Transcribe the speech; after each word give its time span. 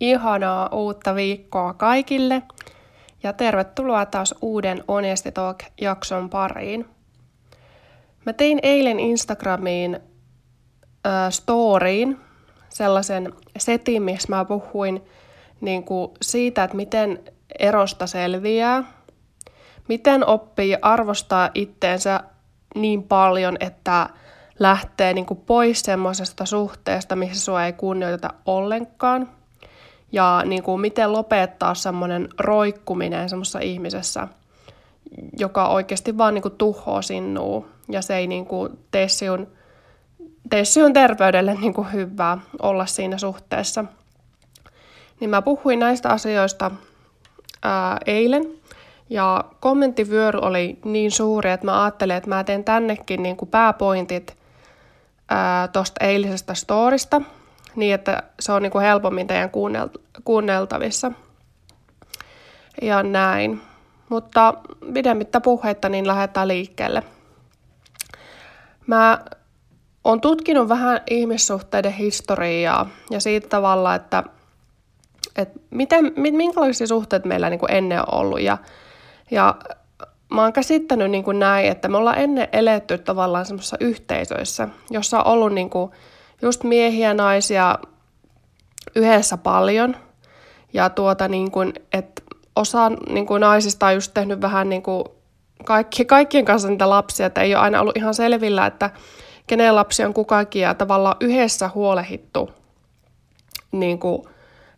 Ihanaa 0.00 0.68
uutta 0.72 1.14
viikkoa 1.14 1.74
kaikille 1.74 2.42
ja 3.22 3.32
tervetuloa 3.32 4.06
taas 4.06 4.34
uuden 4.42 4.84
Honesty 4.88 5.32
Talk-jakson 5.32 6.30
pariin. 6.30 6.88
Mä 8.26 8.32
tein 8.32 8.58
eilen 8.62 9.00
Instagramiin 9.00 9.94
äh, 11.06 11.30
storyin 11.30 12.18
sellaisen 12.68 13.32
setin, 13.58 14.02
missä 14.02 14.28
mä 14.28 14.44
puhuin 14.44 15.04
niin 15.60 15.84
kuin 15.84 16.10
siitä, 16.22 16.64
että 16.64 16.76
miten 16.76 17.24
erosta 17.58 18.06
selviää, 18.06 18.84
miten 19.88 20.26
oppii 20.26 20.76
arvostaa 20.82 21.50
itteensä 21.54 22.20
niin 22.74 23.02
paljon, 23.02 23.56
että 23.60 24.08
lähtee 24.58 25.12
niin 25.12 25.26
kuin 25.26 25.40
pois 25.40 25.80
semmoisesta 25.80 26.46
suhteesta, 26.46 27.16
missä 27.16 27.44
sua 27.44 27.64
ei 27.64 27.72
kunnioiteta 27.72 28.34
ollenkaan– 28.46 29.28
ja 30.12 30.42
niin 30.46 30.62
kuin 30.62 30.80
miten 30.80 31.12
lopettaa 31.12 31.74
semmoinen 31.74 32.28
roikkuminen 32.38 33.28
semmoisessa 33.28 33.58
ihmisessä, 33.58 34.28
joka 35.38 35.68
oikeasti 35.68 36.18
vaan 36.18 36.34
niin 36.34 36.42
kuin 36.42 36.56
tuhoaa 36.58 37.02
sinua 37.02 37.66
ja 37.88 38.02
se 38.02 38.16
ei 38.16 38.26
niin 38.26 38.46
kuin 38.46 38.78
tee 38.90 39.08
sinun, 39.08 39.48
tee 40.50 40.64
sinun 40.64 40.92
terveydelle 40.92 41.54
niin 41.54 41.74
kuin 41.74 41.92
hyvää 41.92 42.38
olla 42.62 42.86
siinä 42.86 43.18
suhteessa. 43.18 43.84
Niin 45.20 45.30
mä 45.30 45.42
puhuin 45.42 45.78
näistä 45.78 46.08
asioista 46.08 46.70
ää, 47.62 47.98
eilen 48.06 48.44
ja 49.10 49.44
kommenttivyöry 49.60 50.38
oli 50.42 50.78
niin 50.84 51.10
suuri, 51.10 51.50
että 51.50 51.66
mä 51.66 51.82
ajattelin, 51.84 52.16
että 52.16 52.28
mä 52.28 52.44
teen 52.44 52.64
tännekin 52.64 53.22
niin 53.22 53.36
kuin 53.36 53.48
pääpointit 53.48 54.36
tuosta 55.72 56.04
eilisestä 56.04 56.54
storista– 56.54 57.22
niin, 57.76 57.94
että 57.94 58.22
se 58.40 58.52
on 58.52 58.62
niin 58.62 58.72
kuin 58.72 58.84
helpommin 58.84 59.26
teidän 59.26 59.50
kuunneltavissa. 60.24 61.12
Ja 62.82 63.02
näin. 63.02 63.60
Mutta 64.08 64.54
pidemmittä 64.94 65.40
puhetta, 65.40 65.88
niin 65.88 66.06
lähdetään 66.06 66.48
liikkeelle. 66.48 67.02
Mä 68.86 69.18
oon 70.04 70.20
tutkinut 70.20 70.68
vähän 70.68 71.00
ihmissuhteiden 71.10 71.92
historiaa 71.92 72.88
ja 73.10 73.20
siitä 73.20 73.48
tavalla, 73.48 73.94
että, 73.94 74.24
että 75.36 75.60
miten, 75.70 76.12
minkälaisia 76.16 76.86
suhteita 76.86 77.28
meillä 77.28 77.50
niin 77.50 77.60
kuin 77.60 77.72
ennen 77.72 78.00
on 78.00 78.14
ollut. 78.14 78.40
Ja, 78.40 78.58
ja 79.30 79.54
mä 80.30 80.42
oon 80.42 80.52
käsittänyt 80.52 81.10
niin 81.10 81.24
kuin 81.24 81.38
näin, 81.38 81.70
että 81.70 81.88
me 81.88 81.96
ollaan 81.96 82.18
ennen 82.18 82.48
eletty 82.52 82.98
tavallaan 82.98 83.46
semmoisissa 83.46 83.76
yhteisöissä, 83.80 84.68
jossa 84.90 85.22
on 85.22 85.32
ollut 85.32 85.52
niin 85.52 85.70
kuin 85.70 85.90
just 86.42 86.64
miehiä 86.64 87.08
ja 87.08 87.14
naisia 87.14 87.78
yhdessä 88.94 89.36
paljon. 89.36 89.96
Ja 90.72 90.90
tuota 90.90 91.28
niin 91.28 91.50
kuin, 91.50 91.72
että 91.92 92.22
osa 92.56 92.90
niin 92.90 93.26
kuin 93.26 93.40
naisista 93.40 93.86
on 93.86 93.94
just 93.94 94.14
tehnyt 94.14 94.40
vähän 94.40 94.68
niin 94.68 94.82
kuin 94.82 95.04
kaikki, 95.64 96.04
kaikkien 96.04 96.44
kanssa 96.44 96.68
niitä 96.68 96.90
lapsia, 96.90 97.26
että 97.26 97.40
ei 97.40 97.54
ole 97.54 97.62
aina 97.62 97.80
ollut 97.80 97.96
ihan 97.96 98.14
selvillä, 98.14 98.66
että 98.66 98.90
kenen 99.46 99.76
lapsi 99.76 100.04
on 100.04 100.14
kukakin 100.14 100.62
ja 100.62 100.74
tavallaan 100.74 101.16
yhdessä 101.20 101.70
huolehittu 101.74 102.50
niin 103.72 103.98
kuin, 103.98 104.22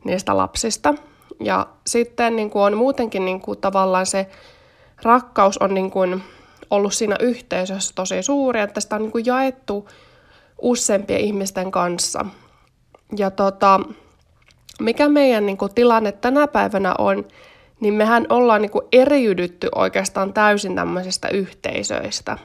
niistä 0.05 0.37
lapsista. 0.37 0.95
Ja 1.41 1.67
sitten 1.87 2.37
niin 2.37 2.51
kuin 2.51 2.63
on 2.63 2.77
muutenkin 2.77 3.25
niin 3.25 3.41
kuin, 3.41 3.59
tavallaan 3.59 4.07
se 4.07 4.27
rakkaus 5.03 5.59
on 5.59 5.75
niin 5.75 5.91
kuin, 5.91 6.23
ollut 6.71 6.95
siinä 6.95 7.17
yhteisössä 7.21 7.93
tosi 7.95 8.23
suuri, 8.23 8.61
että 8.61 8.81
sitä 8.81 8.97
on 8.97 9.03
niin 9.03 9.13
kuin, 9.13 9.27
jaettu 9.27 9.89
useampien 10.63 11.21
ihmisten 11.21 11.71
kanssa. 11.71 12.27
Ja 13.17 13.31
tota, 13.31 13.81
mikä 14.81 15.09
meidän 15.09 15.47
niin 15.47 15.57
kuin, 15.57 15.75
tilanne 15.75 16.13
tänä 16.13 16.47
päivänä 16.47 16.95
on, 16.99 17.25
niin 17.81 17.95
mehän 17.95 18.27
ollaan 18.29 18.63
niin 18.63 18.71
kuin, 18.71 18.87
eriydytty 18.93 19.69
oikeastaan 19.75 20.33
täysin 20.33 20.75
tämmöisistä 20.75 21.29
yhteisöistä. 21.29 22.39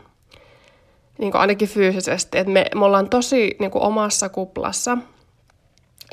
Niin 1.18 1.32
kuin 1.32 1.42
ainakin 1.42 1.68
fyysisesti. 1.70 2.38
että 2.38 2.54
me, 2.54 2.66
me 2.76 2.86
ollaan 2.86 3.10
tosi 3.10 3.56
niin 3.60 3.72
kuin, 3.72 3.84
omassa 3.84 4.30
kuplassa. 4.30 4.98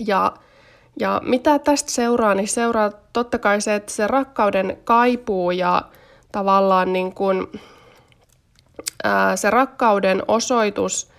Ja, 0.07 0.33
ja 1.01 1.21
mitä 1.25 1.59
tästä 1.59 1.91
seuraa, 1.91 2.35
niin 2.35 2.49
seuraa 2.49 2.91
totta 3.13 3.39
kai 3.39 3.61
se, 3.61 3.75
että 3.75 3.93
se 3.93 4.07
rakkauden 4.07 4.79
kaipuu 4.85 5.51
ja 5.51 5.83
tavallaan 6.33 6.93
niin 6.93 7.15
kuin, 7.15 7.47
ää, 9.05 9.37
se 9.37 9.51
rakkauden 9.51 10.23
osoitus– 10.29 11.09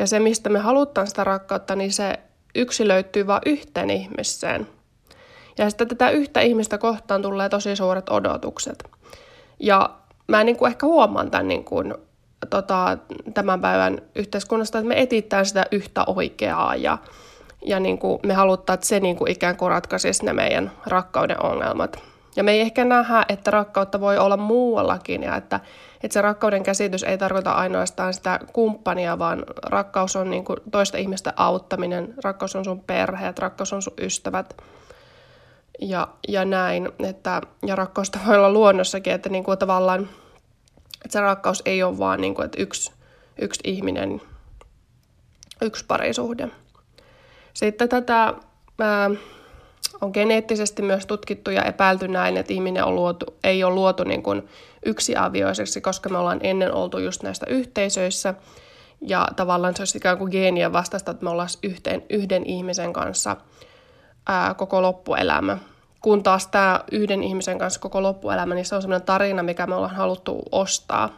ja 0.00 0.06
se, 0.06 0.20
mistä 0.20 0.50
me 0.50 0.58
halutaan 0.58 1.06
sitä 1.06 1.24
rakkautta, 1.24 1.76
niin 1.76 1.92
se 1.92 2.18
yksilöityy 2.54 3.26
vain 3.26 3.42
yhteen 3.46 3.90
ihmiseen. 3.90 4.66
Ja 5.58 5.70
sitten 5.70 5.88
tätä 5.88 6.10
yhtä 6.10 6.40
ihmistä 6.40 6.78
kohtaan 6.78 7.22
tulee 7.22 7.48
tosi 7.48 7.76
suuret 7.76 8.08
odotukset. 8.08 8.84
Ja 9.58 9.90
mä 10.28 10.44
niin 10.44 10.56
kuin 10.56 10.70
ehkä 10.70 10.86
huomaan 10.86 11.30
tämän 11.30 11.48
niin 11.48 11.64
kuin, 11.64 11.94
tota, 12.50 12.98
tämän 13.34 13.60
päivän 13.60 13.98
yhteiskunnasta, 14.14 14.78
että 14.78 14.88
me 14.88 15.00
etsitään 15.00 15.46
sitä 15.46 15.66
yhtä 15.72 16.04
oikeaa 16.06 16.76
ja, 16.76 16.98
ja 17.66 17.80
niin 17.80 17.98
kuin 17.98 18.20
me 18.26 18.34
halutaan, 18.34 18.74
että 18.74 18.86
se 18.86 19.00
niin 19.00 19.16
kuin 19.16 19.32
ikään 19.32 19.56
kuin 19.56 19.70
ratkaisisi 19.70 20.24
ne 20.24 20.32
meidän 20.32 20.72
rakkauden 20.86 21.42
ongelmat. 21.42 22.02
Ja 22.36 22.42
me 22.42 22.52
ei 22.52 22.60
ehkä 22.60 22.84
nähdä, 22.84 23.24
että 23.28 23.50
rakkautta 23.50 24.00
voi 24.00 24.18
olla 24.18 24.36
muuallakin 24.36 25.22
ja 25.22 25.36
että, 25.36 25.60
että 26.02 26.12
se 26.12 26.22
rakkauden 26.22 26.62
käsitys 26.62 27.02
ei 27.02 27.18
tarkoita 27.18 27.52
ainoastaan 27.52 28.14
sitä 28.14 28.40
kumppania, 28.52 29.18
vaan 29.18 29.44
rakkaus 29.62 30.16
on 30.16 30.30
niin 30.30 30.44
kuin 30.44 30.58
toista 30.70 30.98
ihmistä 30.98 31.32
auttaminen, 31.36 32.14
rakkaus 32.24 32.56
on 32.56 32.64
sun 32.64 32.80
perheet, 32.80 33.38
rakkaus 33.38 33.72
on 33.72 33.82
sun 33.82 33.94
ystävät 34.00 34.56
ja, 35.80 36.08
ja 36.28 36.44
näin. 36.44 36.88
Että, 36.98 37.40
ja 37.66 37.76
rakkausta 37.76 38.18
voi 38.26 38.36
olla 38.36 38.52
luonnossakin, 38.52 39.12
että 39.12 39.28
niin 39.28 39.44
kuin 39.44 39.58
tavallaan 39.58 40.08
että 41.04 41.12
se 41.12 41.20
rakkaus 41.20 41.62
ei 41.64 41.82
ole 41.82 41.98
vaan 41.98 42.20
niin 42.20 42.34
kuin, 42.34 42.44
että 42.44 42.62
yksi, 42.62 42.92
yksi 43.38 43.60
ihminen, 43.64 44.20
yksi 45.62 45.84
parisuhde. 45.88 46.48
Sitten 47.54 47.88
tätä... 47.88 48.34
Ää, 48.80 49.10
on 50.00 50.10
geneettisesti 50.14 50.82
myös 50.82 51.06
tutkittu 51.06 51.50
ja 51.50 51.64
epäilty 51.64 52.08
näin, 52.08 52.36
että 52.36 52.52
ihminen 52.52 52.84
on 52.84 52.94
luotu, 52.94 53.26
ei 53.44 53.64
ole 53.64 53.74
luotu 53.74 54.04
niin 54.04 54.22
kuin 54.22 54.48
yksiavioiseksi, 54.86 55.80
koska 55.80 56.08
me 56.08 56.18
ollaan 56.18 56.40
ennen 56.42 56.72
oltu 56.72 56.98
just 56.98 57.22
näistä 57.22 57.46
yhteisöissä. 57.48 58.34
Ja 59.00 59.28
tavallaan 59.36 59.76
se 59.76 59.82
olisi 59.82 59.98
ikään 59.98 60.18
kuin 60.18 60.30
geenien 60.30 60.72
vastaista, 60.72 61.10
että 61.10 61.24
me 61.24 61.30
ollaan 61.30 61.48
yhteen, 61.62 62.02
yhden 62.10 62.46
ihmisen 62.46 62.92
kanssa 62.92 63.36
ää, 64.26 64.54
koko 64.54 64.82
loppuelämä. 64.82 65.58
Kun 66.00 66.22
taas 66.22 66.46
tämä 66.46 66.80
yhden 66.92 67.22
ihmisen 67.22 67.58
kanssa 67.58 67.80
koko 67.80 68.02
loppuelämä, 68.02 68.54
niin 68.54 68.64
se 68.64 68.74
on 68.74 68.82
sellainen 68.82 69.06
tarina, 69.06 69.42
mikä 69.42 69.66
me 69.66 69.74
ollaan 69.74 69.96
haluttu 69.96 70.42
ostaa 70.52 71.08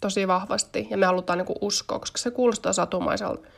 tosi 0.00 0.28
vahvasti. 0.28 0.86
Ja 0.90 0.96
me 0.96 1.06
halutaan 1.06 1.38
niin 1.38 1.46
kuin 1.46 1.58
uskoa, 1.60 1.98
koska 1.98 2.18
se 2.18 2.30
kuulostaa 2.30 2.72
satumaiselta, 2.72 3.48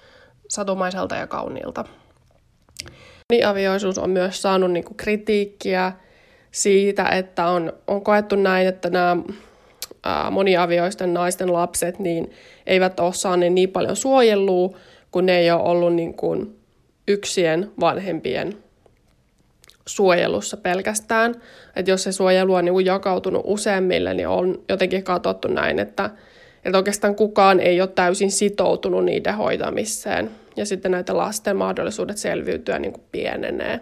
satumaiselta 0.48 1.14
ja 1.14 1.26
kauniilta. 1.26 1.84
Moniavioisuus 3.32 3.98
on 3.98 4.10
myös 4.10 4.42
saanut 4.42 4.72
niin 4.72 4.84
kuin 4.84 4.96
kritiikkiä 4.96 5.92
siitä, 6.50 7.08
että 7.08 7.46
on, 7.46 7.72
on 7.86 8.04
koettu 8.04 8.36
näin, 8.36 8.68
että 8.68 8.90
nämä 8.90 9.16
ää, 10.04 10.30
moniavioisten 10.30 11.14
naisten 11.14 11.52
lapset 11.52 11.98
niin 11.98 12.30
eivät 12.66 13.00
ole 13.00 13.12
saaneet 13.12 13.52
niin 13.52 13.70
paljon 13.70 13.96
suojelua, 13.96 14.78
kun 15.10 15.26
ne 15.26 15.38
ei 15.38 15.50
ole 15.50 15.62
ollut 15.62 15.94
niin 15.94 16.14
kuin 16.14 16.58
yksien 17.08 17.70
vanhempien 17.80 18.58
suojelussa 19.86 20.56
pelkästään. 20.56 21.34
Että 21.76 21.90
jos 21.90 22.02
se 22.02 22.12
suojelu 22.12 22.54
on 22.54 22.64
niin 22.64 22.72
kuin 22.72 22.86
jakautunut 22.86 23.42
useammille, 23.44 24.14
niin 24.14 24.28
on 24.28 24.62
jotenkin 24.68 25.04
katsottu 25.04 25.48
näin, 25.48 25.78
että, 25.78 26.10
että 26.64 26.78
oikeastaan 26.78 27.14
kukaan 27.14 27.60
ei 27.60 27.80
ole 27.80 27.88
täysin 27.94 28.30
sitoutunut 28.30 29.04
niiden 29.04 29.34
hoitamiseen 29.34 30.30
ja 30.56 30.66
sitten 30.66 30.90
näitä 30.90 31.16
lasten 31.16 31.56
mahdollisuudet 31.56 32.16
selviytyä 32.16 32.78
niin 32.78 32.92
kuin 32.92 33.04
pienenee. 33.12 33.80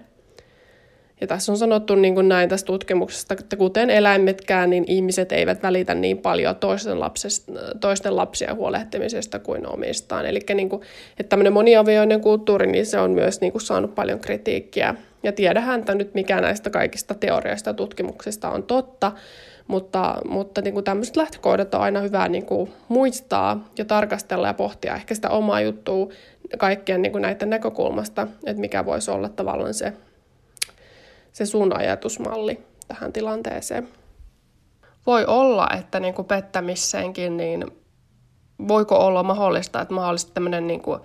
Ja 1.21 1.27
tässä 1.27 1.53
on 1.53 1.59
sanottu 1.59 1.95
niin 1.95 2.15
kuin 2.15 2.29
näin 2.29 2.49
tässä 2.49 2.67
tutkimuksesta, 2.67 3.35
että 3.41 3.57
kuten 3.57 3.91
eläimetkään, 3.91 4.71
niin 4.71 4.85
ihmiset 4.87 5.33
eivät 5.33 5.63
välitä 5.63 5.95
niin 5.95 6.19
paljon 6.19 6.57
toisten, 6.57 7.01
lapsesta, 7.01 7.53
toisten 7.81 8.17
lapsien 8.17 8.57
huolehtimisesta 8.57 9.39
kuin 9.39 9.67
omistaan. 9.67 10.27
Eli 10.27 10.41
niin 10.55 10.69
kuin, 10.69 10.83
että 11.19 11.29
tämmöinen 11.29 11.53
moniavioinen 11.53 12.21
kulttuuri, 12.21 12.67
niin 12.67 12.87
se 12.87 12.99
on 12.99 13.11
myös 13.11 13.41
niin 13.41 13.53
kuin 13.53 13.63
saanut 13.63 13.95
paljon 13.95 14.21
kritiikkiä. 14.21 14.95
Ja 15.23 15.33
tiedähän, 15.33 15.81
että 15.81 15.95
nyt 15.95 16.15
mikä 16.15 16.41
näistä 16.41 16.71
kaikista 16.71 17.15
teorioista 17.15 17.71
ja 17.71 17.75
tutkimuksista 17.75 18.51
on 18.51 18.63
totta, 18.63 19.13
mutta, 19.69 20.21
mutta 20.29 20.61
niin 20.61 20.75
kuin 20.75 20.85
tämmöiset 20.85 21.17
lähtökohdat 21.17 21.75
on 21.75 21.81
aina 21.81 22.01
hyvä 22.01 22.29
niin 22.29 22.47
kuin 22.47 22.73
muistaa 22.89 23.69
ja 23.79 23.85
tarkastella 23.85 24.47
ja 24.47 24.55
pohtia 24.55 24.95
ehkä 24.95 25.15
sitä 25.15 25.31
omaa 25.31 25.61
juttua 25.61 26.09
kaikkien 26.59 27.03
niin 27.03 27.13
kuin 27.13 27.23
näiden 27.23 27.51
näkökulmasta, 27.51 28.27
että 28.47 28.61
mikä 28.61 28.85
voisi 28.85 29.11
olla 29.11 29.29
tavallaan 29.29 29.75
se, 29.75 29.93
se 31.33 31.47
sun 31.47 31.77
ajatusmalli 31.77 32.61
tähän 32.89 33.13
tilanteeseen. 33.13 33.89
Voi 35.07 35.25
olla, 35.25 35.69
että 35.79 36.01
niin 36.01 36.15
kuin 36.15 36.27
pettämiseenkin, 36.27 37.37
niin 37.37 37.67
voiko 38.69 38.97
olla 38.97 39.23
mahdollista, 39.23 39.81
että 39.81 39.95
mahdollisesti 39.95 40.33
tämmöinen 40.35 40.67
niin 40.67 40.83
kuin 40.83 41.01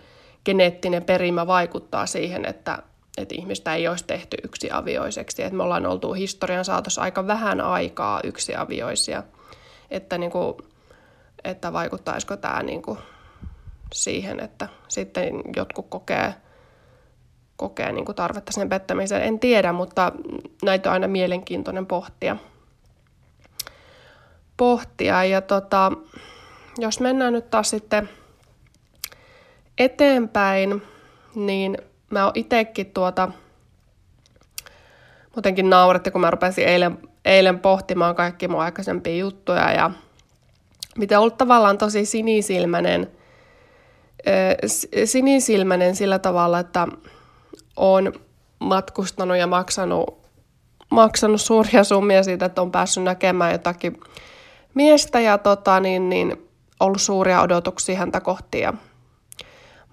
geneettinen 0.46 1.04
perimä 1.04 1.48
vaikuttaa 1.48 2.06
siihen, 2.06 2.46
että, 2.46 2.84
että 3.18 3.36
ihmistä 3.36 3.76
ei 3.76 3.88
olisi 3.88 4.06
tehty 4.06 4.38
yksiavioiseksi. 4.44 5.44
Että 5.44 5.56
me 5.56 5.64
ollaan 5.64 5.86
oltu 5.86 6.14
historian 6.14 6.66
saatossa 6.66 7.02
aika 7.02 7.28
vähän 7.28 7.62
aikaa 7.62 8.20
yksiavioisia. 8.24 9.24
Että, 9.92 10.18
niin 10.18 10.32
kuin, 10.32 10.56
että 11.44 11.74
vaikuttaisiko 11.74 12.38
tämä 12.38 12.64
niin 12.64 12.82
kuin 12.82 12.98
siihen, 13.94 14.40
että 14.40 14.68
sitten 14.88 15.42
jotkut 15.56 15.86
kokee, 15.90 16.34
kokee 17.56 17.92
niin 17.92 18.06
kuin 18.06 18.16
tarvetta 18.16 18.52
sen 18.52 18.70
pettämiseen. 18.70 19.24
En 19.24 19.40
tiedä, 19.40 19.74
mutta 19.74 20.12
näitä 20.64 20.90
on 20.90 20.94
aina 20.94 21.08
mielenkiintoinen 21.08 21.86
pohtia. 21.86 22.38
pohtia. 24.58 25.24
Ja 25.24 25.42
tota, 25.42 25.92
jos 26.78 27.00
mennään 27.00 27.34
nyt 27.34 27.50
taas 27.50 27.70
sitten 27.70 28.10
eteenpäin, 29.78 30.82
niin 31.36 31.78
mä 32.12 32.24
oon 32.24 32.32
itekin 32.36 32.92
tuota, 32.94 33.32
muutenkin 35.36 35.70
nauretti, 35.70 36.12
kun 36.12 36.22
mä 36.22 36.32
rupesin 36.32 36.68
eilen, 36.68 36.98
eilen 37.26 37.60
pohtimaan 37.60 38.16
kaikki 38.16 38.48
mun 38.48 38.62
aikaisempia 38.62 39.16
juttuja 39.16 39.72
ja 39.72 39.92
mitä 40.98 41.20
ollut 41.20 41.38
tavallaan 41.38 41.78
tosi 41.78 42.06
sinisilmäinen, 42.06 43.12
sinisilmäinen 45.06 45.96
sillä 45.96 46.20
tavalla, 46.20 46.60
että 46.60 46.88
on 47.76 48.14
matkustanut 48.60 49.38
ja 49.38 49.48
maksanut, 49.48 50.22
maksanut 50.90 51.42
suuria 51.42 51.84
summia 51.84 52.24
siitä, 52.24 52.46
että 52.46 52.62
on 52.62 52.72
päässyt 52.72 53.04
näkemään 53.04 53.52
jotakin 53.52 54.00
miestä 54.74 55.20
ja 55.20 55.38
tota, 55.38 55.80
niin, 55.80 56.10
niin, 56.10 56.50
ollut 56.80 57.02
suuria 57.02 57.42
odotuksia 57.42 57.98
häntä 57.98 58.22
kohti 58.22 58.60
ja 58.60 58.74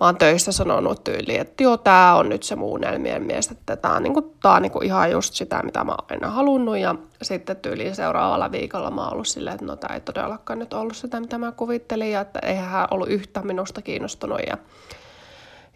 mä 0.00 0.06
oon 0.06 0.16
töissä 0.16 0.52
sanonut 0.52 1.04
tyyliin, 1.04 1.40
että 1.40 1.62
joo, 1.62 1.76
tää 1.76 2.16
on 2.16 2.28
nyt 2.28 2.42
se 2.42 2.56
muunnelmien 2.56 3.22
mies, 3.22 3.50
että 3.50 3.76
tää 3.76 3.92
on, 3.92 4.02
niinku, 4.02 4.34
tää 4.42 4.52
on 4.52 4.62
niinku 4.62 4.80
ihan 4.80 5.10
just 5.10 5.34
sitä, 5.34 5.62
mitä 5.62 5.84
mä 5.84 5.92
oon 5.92 6.06
aina 6.10 6.30
halunnut. 6.30 6.78
Ja 6.78 6.94
sitten 7.22 7.56
tyyliin 7.56 7.94
seuraavalla 7.94 8.52
viikolla 8.52 8.90
mä 8.90 9.04
oon 9.04 9.12
ollut 9.12 9.26
silleen, 9.26 9.54
että 9.54 9.66
no 9.66 9.76
tää 9.76 9.94
ei 9.94 10.00
todellakaan 10.00 10.58
nyt 10.58 10.74
ollut 10.74 10.96
sitä, 10.96 11.20
mitä 11.20 11.38
mä 11.38 11.52
kuvittelin, 11.52 12.10
ja 12.10 12.20
että 12.20 12.38
eihän 12.42 12.68
hän 12.68 12.88
ollut 12.90 13.08
yhtä 13.08 13.42
minusta 13.42 13.82
kiinnostunut. 13.82 14.40
Ja, 14.46 14.58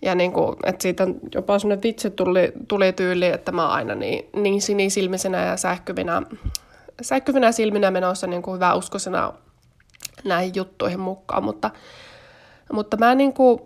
ja 0.03 0.15
niinku, 0.15 0.57
että 0.65 0.83
siitä 0.83 1.07
jopa 1.35 1.59
semmoinen 1.59 1.83
vitsi 1.83 2.11
tuli, 2.11 2.53
tuli 2.69 2.93
tyyli, 2.93 3.27
että 3.27 3.53
mä 3.53 3.69
aina 3.69 3.95
niin, 3.95 4.29
niin 4.37 4.63
sinisilmisenä 4.63 5.45
ja 5.45 5.57
sähkyvinä, 5.57 6.23
sähkyvinä 7.03 7.53
silminä 7.53 7.91
menossa 7.91 8.27
niin 8.27 8.43
kuin 8.43 8.55
hyvä 8.55 8.75
uskoisena 8.75 9.33
näihin 10.25 10.53
juttuihin 10.55 11.01
mukaan, 11.01 11.45
mutta, 11.45 11.71
mutta 12.73 12.97
mä 12.97 13.15
niin 13.15 13.33
kuin, 13.33 13.61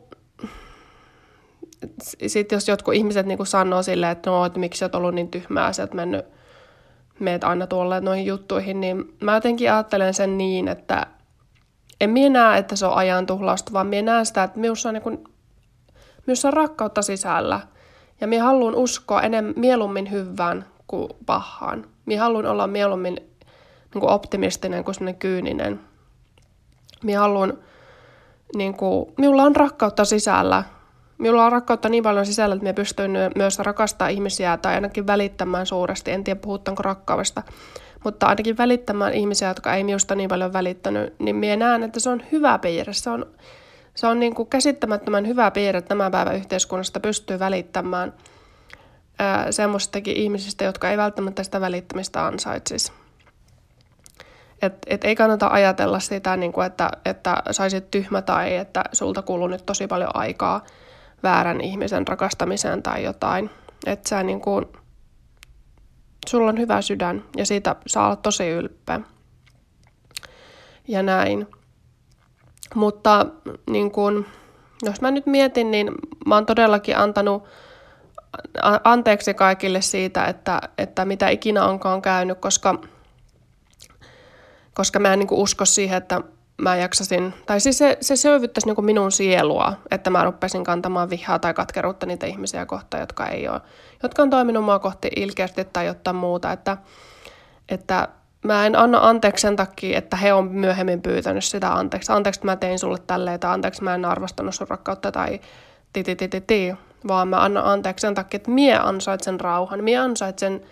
sitten 2.26 2.56
jos 2.56 2.68
jotkut 2.68 2.94
ihmiset 2.94 3.26
niin 3.26 3.46
sanoo 3.46 3.82
silleen, 3.82 4.12
että 4.12 4.30
no, 4.30 4.44
että 4.44 4.58
miksi 4.58 4.84
olet 4.84 4.94
ollut 4.94 5.14
niin 5.14 5.28
tyhmää, 5.28 5.72
sä 5.72 5.82
oot 5.82 5.94
mennyt, 5.94 6.24
meet 7.18 7.44
aina 7.44 7.66
tuolle 7.66 8.00
noihin 8.00 8.26
juttuihin, 8.26 8.80
niin 8.80 9.16
mä 9.20 9.34
jotenkin 9.34 9.72
ajattelen 9.72 10.14
sen 10.14 10.38
niin, 10.38 10.68
että 10.68 11.06
en 12.00 12.10
minä 12.10 12.40
näe, 12.40 12.58
että 12.58 12.76
se 12.76 12.86
on 12.86 12.94
ajan 12.94 13.26
tuhlausta, 13.26 13.72
vaan 13.72 13.86
minä 13.86 14.12
näen 14.12 14.26
sitä, 14.26 14.42
että 14.42 14.58
minussa 14.58 14.88
on, 14.88 14.92
niin 14.94 15.02
kuin, 15.02 15.24
minussa 16.26 16.48
on 16.48 16.54
rakkautta 16.54 17.02
sisällä. 17.02 17.60
Ja 18.20 18.26
minä 18.26 18.44
haluan 18.44 18.74
uskoa 18.74 19.22
enemmän 19.22 19.54
mieluummin 19.56 20.10
hyvään 20.10 20.66
kuin 20.86 21.08
pahaan. 21.26 21.86
Minä 22.06 22.22
haluan 22.22 22.46
olla 22.46 22.66
mieluummin 22.66 23.14
niin 23.94 24.00
kuin 24.00 24.10
optimistinen 24.10 24.84
kuin 24.84 24.94
sellainen 24.94 25.18
kyyninen. 25.18 25.80
Minä 27.04 27.20
haluan, 27.20 27.58
niin 28.56 28.74
kuin, 28.74 29.14
minulla 29.18 29.42
on 29.42 29.56
rakkautta 29.56 30.04
sisällä 30.04 30.64
Minulla 31.18 31.46
on 31.46 31.52
rakkautta 31.52 31.88
niin 31.88 32.02
paljon 32.02 32.26
sisällä, 32.26 32.54
että 32.54 32.62
minä 32.62 32.74
pystyn 32.74 33.12
myös 33.36 33.58
rakastamaan 33.58 34.12
ihmisiä 34.12 34.56
tai 34.56 34.74
ainakin 34.74 35.06
välittämään 35.06 35.66
suuresti. 35.66 36.10
En 36.10 36.24
tiedä, 36.24 36.40
puhutaanko 36.40 36.82
rakkaudesta, 36.82 37.42
mutta 38.04 38.26
ainakin 38.26 38.56
välittämään 38.56 39.12
ihmisiä, 39.14 39.48
jotka 39.48 39.74
ei 39.74 39.84
minusta 39.84 40.14
niin 40.14 40.28
paljon 40.28 40.52
välittänyt, 40.52 41.14
niin 41.18 41.36
minä 41.36 41.56
näen, 41.56 41.82
että 41.82 42.00
se 42.00 42.10
on 42.10 42.22
hyvä 42.32 42.58
piirre. 42.58 42.92
Se 42.92 43.10
on, 43.10 43.26
se 43.94 44.06
on 44.06 44.20
niin 44.20 44.34
kuin 44.34 44.48
käsittämättömän 44.48 45.26
hyvä 45.26 45.50
piirre, 45.50 45.78
että 45.78 45.88
tämän 45.88 46.12
päivän 46.12 46.36
yhteiskunnasta 46.36 47.00
pystyy 47.00 47.38
välittämään 47.38 48.12
semmoistakin 49.50 50.16
ihmisistä, 50.16 50.64
jotka 50.64 50.90
ei 50.90 50.96
välttämättä 50.96 51.42
sitä 51.42 51.60
välittämistä 51.60 52.26
ansaitsisi. 52.26 52.92
Et, 54.62 54.74
et 54.86 55.04
ei 55.04 55.16
kannata 55.16 55.48
ajatella 55.48 56.00
sitä, 56.00 56.36
niin 56.36 56.52
kuin, 56.52 56.66
että, 56.66 56.90
että 57.04 57.42
saisit 57.50 57.90
tyhmä 57.90 58.22
tai 58.22 58.56
että 58.56 58.84
sulta 58.92 59.22
kuluu 59.22 59.46
nyt 59.46 59.66
tosi 59.66 59.86
paljon 59.86 60.10
aikaa– 60.16 60.64
väärän 61.26 61.60
ihmisen 61.60 62.08
rakastamiseen 62.08 62.82
tai 62.82 63.04
jotain. 63.04 63.50
Että 63.86 64.08
sä 64.08 64.22
niin 64.22 64.40
kuin, 64.40 64.64
sulla 66.28 66.48
on 66.48 66.58
hyvä 66.58 66.82
sydän 66.82 67.24
ja 67.36 67.46
siitä 67.46 67.76
saa 67.86 68.06
olla 68.06 68.16
tosi 68.16 68.48
ylpeä. 68.48 69.00
Ja 70.88 71.02
näin. 71.02 71.46
Mutta 72.74 73.26
niin 73.70 73.90
kuin, 73.90 74.26
jos 74.82 75.00
mä 75.00 75.10
nyt 75.10 75.26
mietin, 75.26 75.70
niin 75.70 75.90
mä 76.26 76.34
oon 76.34 76.46
todellakin 76.46 76.98
antanut 76.98 77.44
anteeksi 78.84 79.34
kaikille 79.34 79.80
siitä, 79.80 80.24
että, 80.24 80.60
että 80.78 81.04
mitä 81.04 81.28
ikinä 81.28 81.64
onkaan 81.64 82.02
käynyt, 82.02 82.38
koska, 82.38 82.80
koska 84.74 84.98
mä 84.98 85.12
en 85.12 85.18
niin 85.18 85.28
usko 85.30 85.64
siihen, 85.64 85.98
että 85.98 86.20
mä 86.62 86.76
jaksasin, 86.76 87.34
tai 87.46 87.60
siis 87.60 87.78
se, 87.78 87.98
se 88.00 88.16
söyvyttäisi 88.16 88.66
niin 88.66 88.84
minun 88.84 89.12
sielua, 89.12 89.72
että 89.90 90.10
mä 90.10 90.24
ruppesin 90.24 90.64
kantamaan 90.64 91.10
vihaa 91.10 91.38
tai 91.38 91.54
katkeruutta 91.54 92.06
niitä 92.06 92.26
ihmisiä 92.26 92.66
kohtaan, 92.66 93.00
jotka 93.00 93.26
ei 93.26 93.48
ole, 93.48 93.60
jotka 94.02 94.22
on 94.22 94.30
toiminut 94.30 94.64
mua 94.64 94.78
kohti 94.78 95.10
ilkeästi 95.16 95.64
tai 95.64 95.86
jotain 95.86 96.16
muuta, 96.16 96.52
että, 96.52 96.76
että 97.68 98.08
mä 98.44 98.66
en 98.66 98.78
anna 98.78 98.98
anteeksi 99.08 99.42
sen 99.42 99.56
takia, 99.56 99.98
että 99.98 100.16
he 100.16 100.32
on 100.32 100.44
myöhemmin 100.44 101.02
pyytänyt 101.02 101.44
sitä 101.44 101.72
anteeksi. 101.72 102.12
Anteeksi, 102.12 102.44
mä 102.44 102.56
tein 102.56 102.78
sulle 102.78 102.98
tälleen, 103.06 103.40
tai 103.40 103.54
anteeksi, 103.54 103.84
mä 103.84 103.94
en 103.94 104.04
arvostanut 104.04 104.54
sun 104.54 104.68
rakkautta, 104.70 105.12
tai 105.12 105.40
ti, 105.92 106.04
ti, 106.04 106.16
ti, 106.16 106.28
ti, 106.28 106.40
ti. 106.40 106.74
vaan 107.08 107.28
mä 107.28 107.42
annan 107.42 107.64
anteeksi 107.64 108.02
sen 108.02 108.14
takia, 108.14 108.36
että 108.36 108.50
mie 108.50 108.78
ansaitsen 108.78 109.40
rauhan, 109.40 109.84
mie 109.84 109.98
ansaitsen 109.98 110.62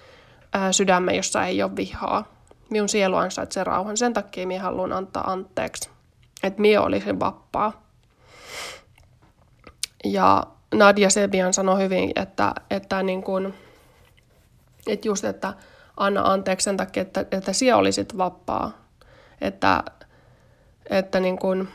ää, 0.53 0.73
sydämen, 0.73 1.17
jossa 1.17 1.45
ei 1.45 1.63
ole 1.63 1.77
vihaa 1.77 2.34
minun 2.75 2.89
sielu 2.89 3.17
ansaitsee 3.17 3.65
rauhan. 3.65 3.97
Sen 3.97 4.13
takia 4.13 4.47
minä 4.47 4.63
haluan 4.63 4.93
antaa 4.93 5.33
anteeksi, 5.33 5.91
että 6.43 6.61
minä 6.61 6.81
olisin 6.81 7.21
vappaa. 7.21 7.83
Ja 10.05 10.43
Nadia 10.75 11.11
Sebian 11.11 11.55
sanoi 11.55 11.83
hyvin, 11.83 12.13
että, 12.17 12.55
että, 12.71 13.03
niin 13.03 13.23
kuin, 13.23 13.55
että 14.87 15.09
just, 15.09 15.25
että 15.25 15.55
anna 15.97 16.23
anteeksi 16.23 16.65
sen 16.65 16.77
takia, 16.77 17.03
että, 17.03 17.27
että 17.31 17.53
sinä 17.53 17.77
olisit 17.77 18.19
vappaa. 18.19 18.71
Että, 19.41 19.83
että 20.91 21.21
niin 21.21 21.39
kuin, 21.39 21.69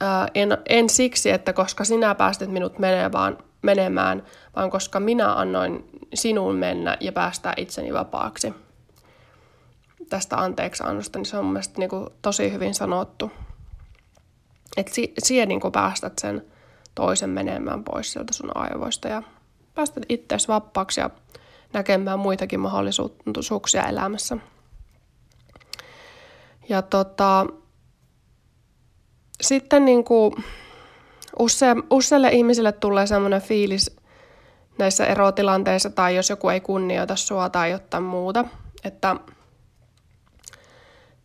ää, 0.00 0.28
en, 0.34 0.58
en 0.68 0.90
siksi, 0.90 1.30
että 1.30 1.52
koska 1.52 1.84
sinä 1.84 2.14
päästit 2.14 2.50
minut 2.50 2.78
menemään, 2.78 3.38
menemään, 3.62 4.22
vaan 4.56 4.70
koska 4.70 5.00
minä 5.00 5.32
annoin 5.32 5.90
sinun 6.14 6.54
mennä 6.54 6.96
ja 7.00 7.12
päästä 7.12 7.54
itseni 7.56 7.92
vapaaksi 7.92 8.63
tästä 10.10 10.36
anteeksiannosta, 10.36 11.18
niin 11.18 11.26
se 11.26 11.38
on 11.38 11.44
mielestäni 11.44 11.86
niin 11.86 12.06
tosi 12.22 12.52
hyvin 12.52 12.74
sanottu. 12.74 13.30
Että 14.76 14.94
si- 14.94 15.14
siihen 15.18 15.48
niin 15.48 15.60
päästät 15.72 16.18
sen 16.18 16.44
toisen 16.94 17.30
menemään 17.30 17.84
pois 17.84 18.12
sieltä 18.12 18.32
sun 18.32 18.56
aivoista 18.56 19.08
ja 19.08 19.22
päästät 19.74 20.02
itseäsi 20.08 20.48
vappaaksi 20.48 21.00
ja 21.00 21.10
näkemään 21.72 22.18
muitakin 22.18 22.60
mahdollisuuksia 22.60 23.82
elämässä. 23.82 24.36
Ja 26.68 26.82
tota, 26.82 27.46
sitten 29.40 29.84
niin 29.84 30.04
kuin 30.04 30.34
use, 31.38 31.66
useille 31.90 32.28
ihmisille 32.28 32.72
tulee 32.72 33.06
sellainen 33.06 33.42
fiilis 33.42 33.96
näissä 34.78 35.06
erotilanteissa 35.06 35.90
tai 35.90 36.16
jos 36.16 36.30
joku 36.30 36.48
ei 36.48 36.60
kunnioita 36.60 37.16
sua 37.16 37.48
tai 37.48 37.70
jotain 37.70 38.04
muuta, 38.04 38.44
että 38.84 39.16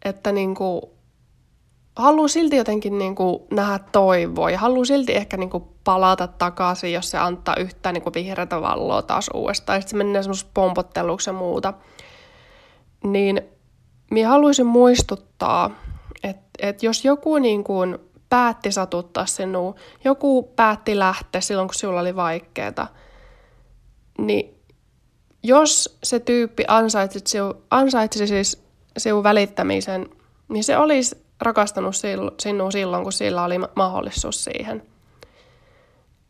että 0.05 0.31
niin 0.31 0.55
kuin, 0.55 0.81
haluaa 1.95 2.27
silti 2.27 2.55
jotenkin 2.55 2.97
niin 2.97 3.15
kuin 3.15 3.39
nähdä 3.51 3.79
toivoa 3.91 4.49
ja 4.49 4.59
haluaa 4.59 4.85
silti 4.85 5.15
ehkä 5.15 5.37
niin 5.37 5.49
kuin 5.49 5.63
palata 5.83 6.27
takaisin, 6.27 6.93
jos 6.93 7.11
se 7.11 7.17
antaa 7.17 7.55
yhtään 7.55 7.93
niin 7.93 8.03
kuin 8.03 8.13
vihreätä 8.13 8.61
valloa 8.61 9.01
taas 9.01 9.29
uudestaan. 9.33 9.81
Sitten 9.81 9.99
se 9.99 10.05
menee 10.05 10.23
semmoisessa 10.23 10.51
pompotteluksi 10.53 11.29
ja 11.29 11.33
muuta. 11.33 11.73
Niin 13.03 13.41
minä 14.11 14.29
haluaisin 14.29 14.65
muistuttaa, 14.65 15.69
että, 16.23 16.49
että 16.59 16.85
jos 16.85 17.05
joku 17.05 17.37
niin 17.37 17.63
kuin 17.63 17.97
päätti 18.29 18.71
satuttaa 18.71 19.25
sinua, 19.25 19.75
joku 20.03 20.43
päätti 20.43 20.99
lähteä 20.99 21.41
silloin, 21.41 21.67
kun 21.67 21.75
sinulla 21.75 21.99
oli 21.99 22.15
vaikeaa, 22.15 22.87
niin 24.17 24.55
jos 25.43 25.97
se 26.03 26.19
tyyppi 26.19 26.63
ansaitsisi, 26.67 27.37
ansaitsisi 27.71 28.27
siis 28.27 28.68
sinun 28.99 29.23
välittämisen, 29.23 30.09
niin 30.49 30.63
se 30.63 30.77
olisi 30.77 31.23
rakastanut 31.41 31.95
sinua 32.39 32.71
silloin, 32.71 33.03
kun 33.03 33.13
sillä 33.13 33.43
oli 33.43 33.55
mahdollisuus 33.75 34.43
siihen. 34.43 34.83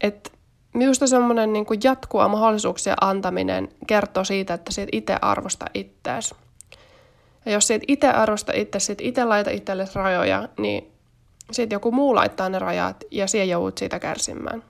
Et 0.02 0.32
minusta 0.74 1.08
semmoinen 1.08 1.54
niin 1.54 1.66
jatkuva 1.84 2.28
mahdollisuuksien 2.28 2.96
antaminen 3.02 3.70
kertoo 3.88 4.24
siitä, 4.24 4.54
että 4.54 4.72
siitä 4.72 4.90
itse 4.92 5.18
arvosta 5.22 5.66
itseäsi. 5.74 6.36
Ja 7.46 7.52
jos 7.52 7.68
siitä 7.68 7.86
itse 7.88 8.08
arvosta 8.08 8.52
itse, 8.56 8.80
sit 8.80 9.02
itse 9.02 9.26
laita 9.26 9.50
itsellesi 9.50 9.96
rajoja, 9.96 10.50
niin 10.58 10.92
sitten 11.52 11.76
joku 11.76 11.92
muu 11.92 12.16
laittaa 12.16 12.50
ne 12.50 12.60
rajat 12.60 13.04
ja 13.12 13.28
siihen 13.28 13.50
joudut 13.50 13.78
siitä 13.78 14.00
kärsimään. 14.00 14.64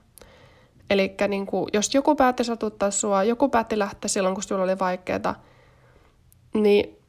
Eli 0.90 1.14
niin 1.28 1.46
jos 1.72 1.94
joku 1.94 2.14
päätti 2.14 2.44
satuttaa 2.44 2.90
sua, 2.90 3.24
joku 3.24 3.48
päätti 3.48 3.78
lähteä 3.78 4.08
silloin, 4.08 4.34
kun 4.34 4.42
sulla 4.42 4.62
oli 4.62 4.78
vaikeaa, 4.78 5.34
niin 6.54 6.99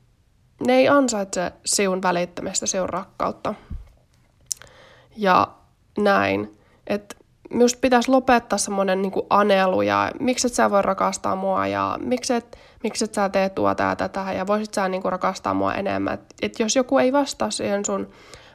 ne 0.67 0.73
ei 0.73 0.89
ansaitse 0.89 1.51
siun 1.65 2.01
välittämistä, 2.01 2.65
siun 2.65 2.89
rakkautta. 2.89 3.53
Ja 5.17 5.47
näin. 5.97 6.57
Että 6.87 7.15
minusta 7.49 7.79
pitäisi 7.81 8.11
lopettaa 8.11 8.57
semmoinen 8.57 9.01
niin 9.01 9.11
anelu 9.29 9.81
ja 9.81 10.11
miksi 10.19 10.47
et 10.47 10.53
sä 10.53 10.71
voi 10.71 10.81
rakastaa 10.81 11.35
mua 11.35 11.67
ja 11.67 11.97
miksi 12.01 12.33
et, 12.33 12.57
miksi 12.83 13.05
et 13.05 13.13
sä 13.13 13.29
tee 13.29 13.49
tuota 13.49 13.83
ja 13.83 13.95
tätä 13.95 14.33
ja 14.33 14.47
voisit 14.47 14.73
sä 14.73 14.87
niin 14.87 15.01
kuin 15.01 15.11
rakastaa 15.11 15.53
mua 15.53 15.73
enemmän. 15.73 16.13
Et, 16.13 16.21
et 16.41 16.59
jos 16.59 16.75
joku 16.75 16.97
ei 16.97 17.13
vastaa 17.13 17.51
siihen 17.51 17.85
sun 17.85 18.09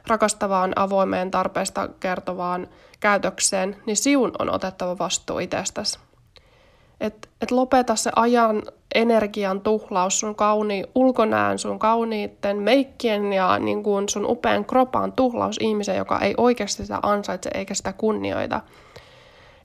rakastavaan 0.07 0.73
avoimeen 0.75 1.31
tarpeesta 1.31 1.89
kertovaan 1.99 2.67
käytökseen, 2.99 3.75
niin 3.85 3.97
siun 3.97 4.31
on 4.39 4.49
otettava 4.49 4.97
vastuu 4.97 5.39
itsestäsi. 5.39 5.99
Et, 7.01 7.29
et 7.41 7.51
lopeta 7.51 7.95
se 7.95 8.11
ajan 8.15 8.63
energian 8.95 9.61
tuhlaus, 9.61 10.19
sun 10.19 10.35
kauni 10.35 10.83
ulkonään, 10.95 11.59
sun 11.59 11.79
kauniitten 11.79 12.57
meikkien 12.57 13.33
ja 13.33 13.59
niin 13.59 13.83
kuin 13.83 14.09
sun 14.09 14.25
upean 14.25 14.65
kropan 14.65 15.11
tuhlaus 15.11 15.57
ihmisen, 15.61 15.97
joka 15.97 16.19
ei 16.19 16.33
oikeasti 16.37 16.83
sitä 16.83 16.99
ansaitse 17.03 17.49
eikä 17.53 17.73
sitä 17.73 17.93
kunnioita. 17.93 18.61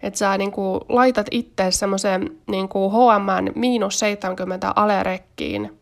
Että 0.03 0.19
sä 0.19 0.39
niin 0.39 0.53
kuin 0.53 0.81
laitat 0.89 1.27
itse 1.31 1.71
semmoiseen 1.71 2.39
niin 2.47 2.69
HM 2.69 3.59
miinus 3.59 3.99
70 3.99 4.73
alerekkiin. 4.77 5.79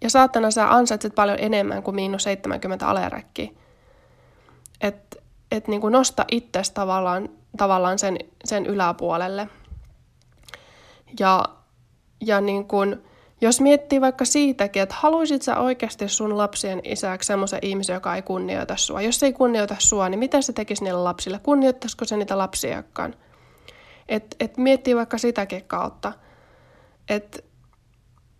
Ja 0.00 0.10
saatana 0.10 0.50
sä 0.50 0.74
ansaitset 0.74 1.14
paljon 1.14 1.38
enemmän 1.40 1.82
kuin 1.82 1.94
miinus 1.94 2.22
70 2.22 2.86
alerekkiä. 2.86 3.50
Että 4.80 5.16
et 5.52 5.68
niin 5.68 5.80
kuin 5.80 5.92
nosta 5.92 6.24
itsesi 6.30 6.74
tavallaan, 6.74 7.28
tavallaan 7.56 7.98
sen, 7.98 8.18
sen 8.44 8.66
yläpuolelle. 8.66 9.48
Ja, 11.20 11.44
ja 12.20 12.40
niin 12.40 12.64
kuin, 12.64 13.02
jos 13.40 13.60
miettii 13.60 14.00
vaikka 14.00 14.24
siitäkin, 14.24 14.82
että 14.82 14.94
haluaisit 14.98 15.42
sä 15.42 15.58
oikeasti 15.58 16.08
sun 16.08 16.38
lapsien 16.38 16.80
isäksi 16.84 17.26
semmoisen 17.26 17.58
ihmisen, 17.62 17.94
joka 17.94 18.14
ei 18.14 18.22
kunnioita 18.22 18.76
sua. 18.76 19.02
Jos 19.02 19.22
ei 19.22 19.32
kunnioita 19.32 19.76
sua, 19.78 20.08
niin 20.08 20.18
mitä 20.18 20.42
se 20.42 20.52
tekisi 20.52 20.84
niille 20.84 21.02
lapsille? 21.02 21.40
Kunnioittaisiko 21.42 22.04
se 22.04 22.16
niitä 22.16 22.38
lapsiakaan? 22.38 23.14
Et, 24.08 24.36
et 24.40 24.56
miettii 24.56 24.96
vaikka 24.96 25.18
sitäkin 25.18 25.64
kautta. 25.66 26.12
Et, 27.08 27.44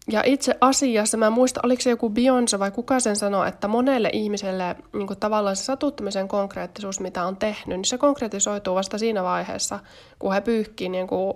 ja 0.09 0.23
itse 0.25 0.54
asiassa, 0.61 1.16
mä 1.16 1.31
muista, 1.31 1.61
oliko 1.62 1.83
se 1.83 1.90
joku 1.90 2.09
Beyoncé 2.09 2.59
vai 2.59 2.71
kuka 2.71 3.00
sen 3.00 3.16
sanoi, 3.16 3.49
että 3.49 3.69
monelle 3.69 4.11
ihmiselle 4.12 4.76
niin 4.93 5.21
tavallaan 5.21 5.57
se 5.57 5.64
satuttamisen 5.64 6.28
konkreettisuus, 6.28 7.00
mitä 7.00 7.25
on 7.25 7.37
tehnyt, 7.37 7.78
niin 7.78 7.85
se 7.85 7.99
konkretisoituu 7.99 8.75
vasta 8.75 8.99
siinä 8.99 9.23
vaiheessa, 9.23 9.81
kun 10.19 10.33
he 10.33 10.40
pyyhkii 10.40 10.88
niin 10.88 11.07
kuin 11.07 11.35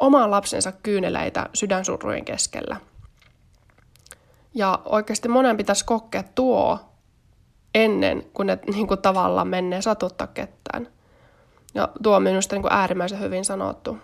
oman 0.00 0.30
lapsensa 0.30 0.72
kyyneleitä 0.72 1.48
sydänsurrujen 1.54 2.24
keskellä. 2.24 2.76
Ja 4.54 4.78
oikeasti 4.84 5.28
monen 5.28 5.56
pitäisi 5.56 5.84
kokea 5.84 6.22
tuo 6.34 6.78
ennen 7.74 8.24
kuin 8.34 8.46
ne 8.46 8.58
niin 8.74 8.86
kuin 8.86 9.02
tavallaan 9.02 9.48
menee 9.48 9.82
satuttaa 9.82 10.26
ketään. 10.26 10.88
Ja 11.74 11.88
tuo 12.02 12.16
on 12.16 12.22
minusta 12.22 12.54
niin 12.54 12.62
kuin 12.62 12.72
äärimmäisen 12.72 13.20
hyvin 13.20 13.44
sanottu. 13.44 13.98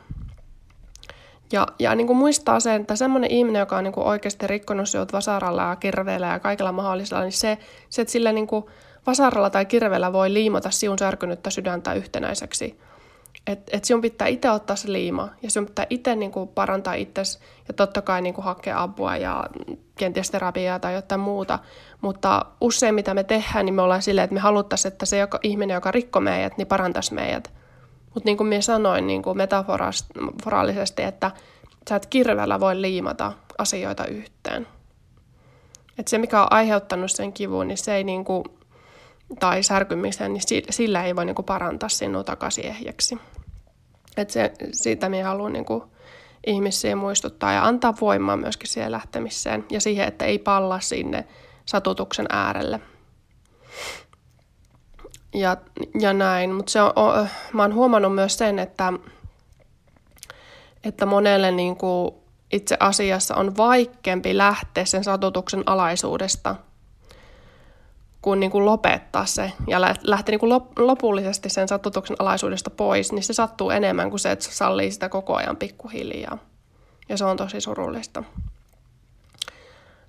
Ja, 1.52 1.66
ja 1.78 1.94
niin 1.94 2.06
kuin 2.06 2.16
muistaa 2.16 2.60
sen, 2.60 2.80
että 2.80 2.96
semmoinen 2.96 3.30
ihminen, 3.30 3.60
joka 3.60 3.76
on 3.76 3.84
niin 3.84 3.92
kuin 3.92 4.06
oikeasti 4.06 4.46
rikkonut 4.46 4.88
sinut 4.88 5.12
vasaralla 5.12 5.62
ja 5.62 5.76
kirveellä 5.76 6.26
ja 6.26 6.40
kaikilla 6.40 6.72
mahdollisilla, 6.72 7.22
niin 7.22 7.32
se, 7.32 7.58
se 7.88 8.02
että 8.02 8.12
sillä 8.12 8.32
niin 8.32 8.46
kuin 8.46 8.64
vasaralla 9.06 9.50
tai 9.50 9.66
kirveellä 9.66 10.12
voi 10.12 10.32
liimata 10.32 10.70
siun 10.70 10.98
särkynyttä 10.98 11.50
sydäntä 11.50 11.94
yhtenäiseksi, 11.94 12.80
että 13.48 13.76
et 13.76 13.84
sinun 13.84 14.02
pitää 14.02 14.28
itse 14.28 14.50
ottaa 14.50 14.76
se 14.76 14.92
liima 14.92 15.28
ja 15.42 15.50
sinun 15.50 15.66
pitää 15.66 15.86
itse 15.90 16.16
niinku 16.16 16.46
parantaa 16.46 16.94
itsesi 16.94 17.38
ja 17.68 17.74
totta 17.74 18.02
kai 18.02 18.22
niinku 18.22 18.42
hakea 18.42 18.82
apua 18.82 19.16
ja 19.16 19.44
kenties 19.98 20.30
terapiaa 20.30 20.78
tai 20.78 20.94
jotain 20.94 21.20
muuta. 21.20 21.58
Mutta 22.00 22.46
usein 22.60 22.94
mitä 22.94 23.14
me 23.14 23.24
tehdään, 23.24 23.66
niin 23.66 23.74
me 23.74 23.82
ollaan 23.82 24.02
silleen, 24.02 24.24
että 24.24 24.34
me 24.34 24.40
haluttaisiin, 24.40 24.92
että 24.92 25.06
se 25.06 25.18
joka, 25.18 25.38
ihminen, 25.42 25.74
joka 25.74 25.90
rikkoo 25.90 26.20
meidät, 26.20 26.58
niin 26.58 26.66
parantaisi 26.66 27.14
meidät. 27.14 27.52
Mutta 28.14 28.24
niin 28.24 28.36
kuin 28.36 28.46
minä 28.46 28.60
sanoin 28.60 29.06
niin 29.06 29.22
kuin 29.22 29.36
metaforaalisesti, 29.36 31.02
että 31.02 31.30
sä 31.88 31.96
et 31.96 32.06
kirveellä 32.06 32.60
voi 32.60 32.80
liimata 32.80 33.32
asioita 33.58 34.06
yhteen. 34.06 34.66
Että 35.98 36.10
se, 36.10 36.18
mikä 36.18 36.42
on 36.42 36.52
aiheuttanut 36.52 37.10
sen 37.10 37.32
kivun, 37.32 37.68
niin 37.68 37.78
se 37.78 37.94
ei 37.94 38.04
niin 38.04 38.24
kuin, 38.24 38.44
tai 39.40 39.62
särkymisen, 39.62 40.32
niin 40.32 40.42
sillä 40.70 41.04
ei 41.04 41.16
voi 41.16 41.24
niin 41.24 41.34
kuin 41.34 41.46
parantaa 41.46 41.88
sinua 41.88 42.24
takaisin 42.24 42.64
ehjäksi. 42.66 43.18
Että 44.16 44.32
se, 44.32 44.52
siitä 44.72 45.08
minä 45.08 45.24
haluan 45.24 45.52
niin 45.52 45.64
kuin, 45.64 45.82
ihmisiä 46.46 46.96
muistuttaa 46.96 47.52
ja 47.52 47.64
antaa 47.64 47.94
voimaa 48.00 48.36
myöskin 48.36 48.68
siihen 48.68 48.92
lähtemiseen 48.92 49.64
ja 49.70 49.80
siihen, 49.80 50.08
että 50.08 50.24
ei 50.24 50.38
palla 50.38 50.80
sinne 50.80 51.24
satutuksen 51.66 52.26
äärelle. 52.30 52.80
Ja, 55.34 55.56
ja 56.00 56.12
näin, 56.12 56.54
mutta 56.54 56.72
se 56.72 56.82
on, 56.82 57.28
mä 57.52 57.62
oon 57.62 57.74
huomannut 57.74 58.14
myös 58.14 58.38
sen, 58.38 58.58
että, 58.58 58.92
että 60.84 61.06
monelle 61.06 61.50
niin 61.50 61.76
kuin 61.76 62.14
itse 62.52 62.76
asiassa 62.80 63.34
on 63.34 63.56
vaikeampi 63.56 64.36
lähteä 64.36 64.84
sen 64.84 65.04
satutuksen 65.04 65.62
alaisuudesta– 65.66 66.56
kuin, 68.22 68.40
niin 68.40 68.50
kuin 68.50 68.64
lopettaa 68.64 69.26
se 69.26 69.52
ja 69.66 69.80
lähteä 69.80 70.32
niin 70.32 70.40
kuin 70.40 70.62
lopullisesti 70.78 71.48
sen 71.48 71.68
satutuksen 71.68 72.16
alaisuudesta 72.18 72.70
pois, 72.70 73.12
niin 73.12 73.22
se 73.22 73.32
sattuu 73.32 73.70
enemmän 73.70 74.10
kuin 74.10 74.20
se, 74.20 74.30
että 74.30 74.44
se 74.44 74.52
sallii 74.52 74.90
sitä 74.90 75.08
koko 75.08 75.34
ajan 75.34 75.56
pikkuhiljaa. 75.56 76.38
Ja 77.08 77.16
se 77.16 77.24
on 77.24 77.36
tosi 77.36 77.60
surullista. 77.60 78.24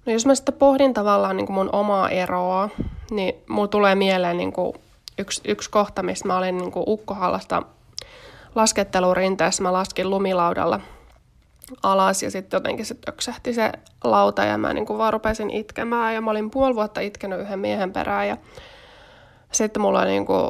No 0.06 0.14
jos 0.14 0.26
mä 0.26 0.36
sitten 0.36 0.56
pohdin 0.56 0.94
tavallaan 0.94 1.38
niin 1.38 1.46
kuin 1.46 1.56
mun 1.56 1.70
omaa 1.72 2.10
eroa, 2.10 2.70
niin 3.12 3.36
mulla 3.50 3.68
tulee 3.68 3.96
mieleen 3.96 4.38
niin 4.38 4.54
kuin 4.54 4.74
yksi, 5.18 5.42
yksi 5.46 5.70
kohta, 5.70 6.04
missä 6.04 6.28
mä 6.28 6.38
olin 6.38 6.58
niin 6.58 6.72
kuin 6.72 6.84
ukkohallasta 6.88 7.64
laskettelurinteessä. 8.56 9.64
Mä 9.64 9.74
laskin 9.74 10.10
lumilaudalla 10.10 10.80
alas 11.84 12.24
ja 12.24 12.32
sitten 12.32 12.58
jotenkin 12.58 12.86
se 12.86 12.96
töksähti 13.06 13.54
se 13.54 13.72
lauta 14.04 14.44
ja 14.46 14.58
mä 14.58 14.74
niin 14.74 14.86
kuin 14.86 14.98
vaan 14.98 15.14
rupesin 15.14 15.50
itkemään. 15.50 16.14
Ja 16.14 16.22
mä 16.22 16.32
olin 16.32 16.52
puoli 16.52 16.76
vuotta 16.76 17.00
itkenyt 17.00 17.40
yhden 17.40 17.60
miehen 17.60 17.94
perään 17.94 18.28
ja 18.28 18.38
sitten 19.52 19.82
mulla 19.82 20.06
niin 20.06 20.26
kuin 20.26 20.50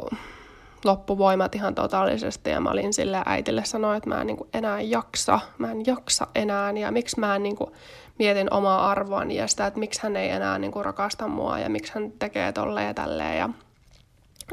loppuvoimat 0.84 1.54
ihan 1.54 1.74
totaalisesti 1.74 2.50
ja 2.50 2.60
mä 2.60 2.70
olin 2.70 2.92
sille 2.92 3.22
äitille 3.26 3.64
sanoa, 3.64 3.96
että 3.96 4.08
mä 4.08 4.20
en 4.20 4.26
niin 4.26 4.36
kuin 4.36 4.50
enää 4.54 4.80
jaksa, 4.80 5.40
mä 5.58 5.70
en 5.70 5.86
jaksa 5.86 6.26
enää. 6.34 6.70
Ja 6.70 6.92
miksi 6.92 7.20
mä 7.20 7.36
en 7.36 7.42
niin 7.42 7.56
kuin 7.56 7.70
mietin 8.18 8.52
omaa 8.52 8.90
arvoani 8.90 9.36
ja 9.36 9.46
sitä, 9.46 9.66
että 9.66 9.80
miksi 9.80 10.02
hän 10.02 10.16
ei 10.16 10.30
enää 10.30 10.58
niin 10.58 10.72
kuin 10.72 10.84
rakasta 10.84 11.28
mua 11.28 11.58
ja 11.58 11.70
miksi 11.70 11.92
hän 11.94 12.12
tekee 12.18 12.52
tolleen 12.52 12.86
ja 12.86 12.94
tälleen. 12.94 13.38
Ja 13.38 13.48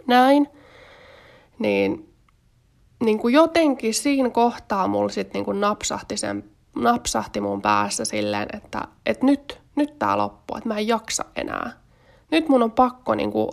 näin. 0.08 0.48
Niin, 1.60 2.14
niin 3.04 3.20
kuin 3.20 3.34
jotenkin 3.34 3.94
siinä 3.94 4.30
kohtaa 4.30 4.88
mulla 4.88 5.10
sitten 5.10 5.44
niin 5.44 5.62
napsahti 5.62 6.18
sen 6.18 6.44
napsahti 6.82 7.42
mun 7.42 7.62
päässä 7.62 8.06
silleen, 8.06 8.48
että, 8.54 8.82
että 9.06 9.26
nyt, 9.26 9.62
nyt 9.76 10.00
tää 10.00 10.18
loppuu, 10.18 10.58
että 10.58 10.70
mä 10.70 10.78
en 10.78 10.88
jaksa 10.88 11.26
enää. 11.36 11.72
Nyt 12.32 12.50
mun 12.50 12.64
on 12.64 12.72
pakko 12.72 13.16
niin 13.16 13.32
kuin, 13.32 13.50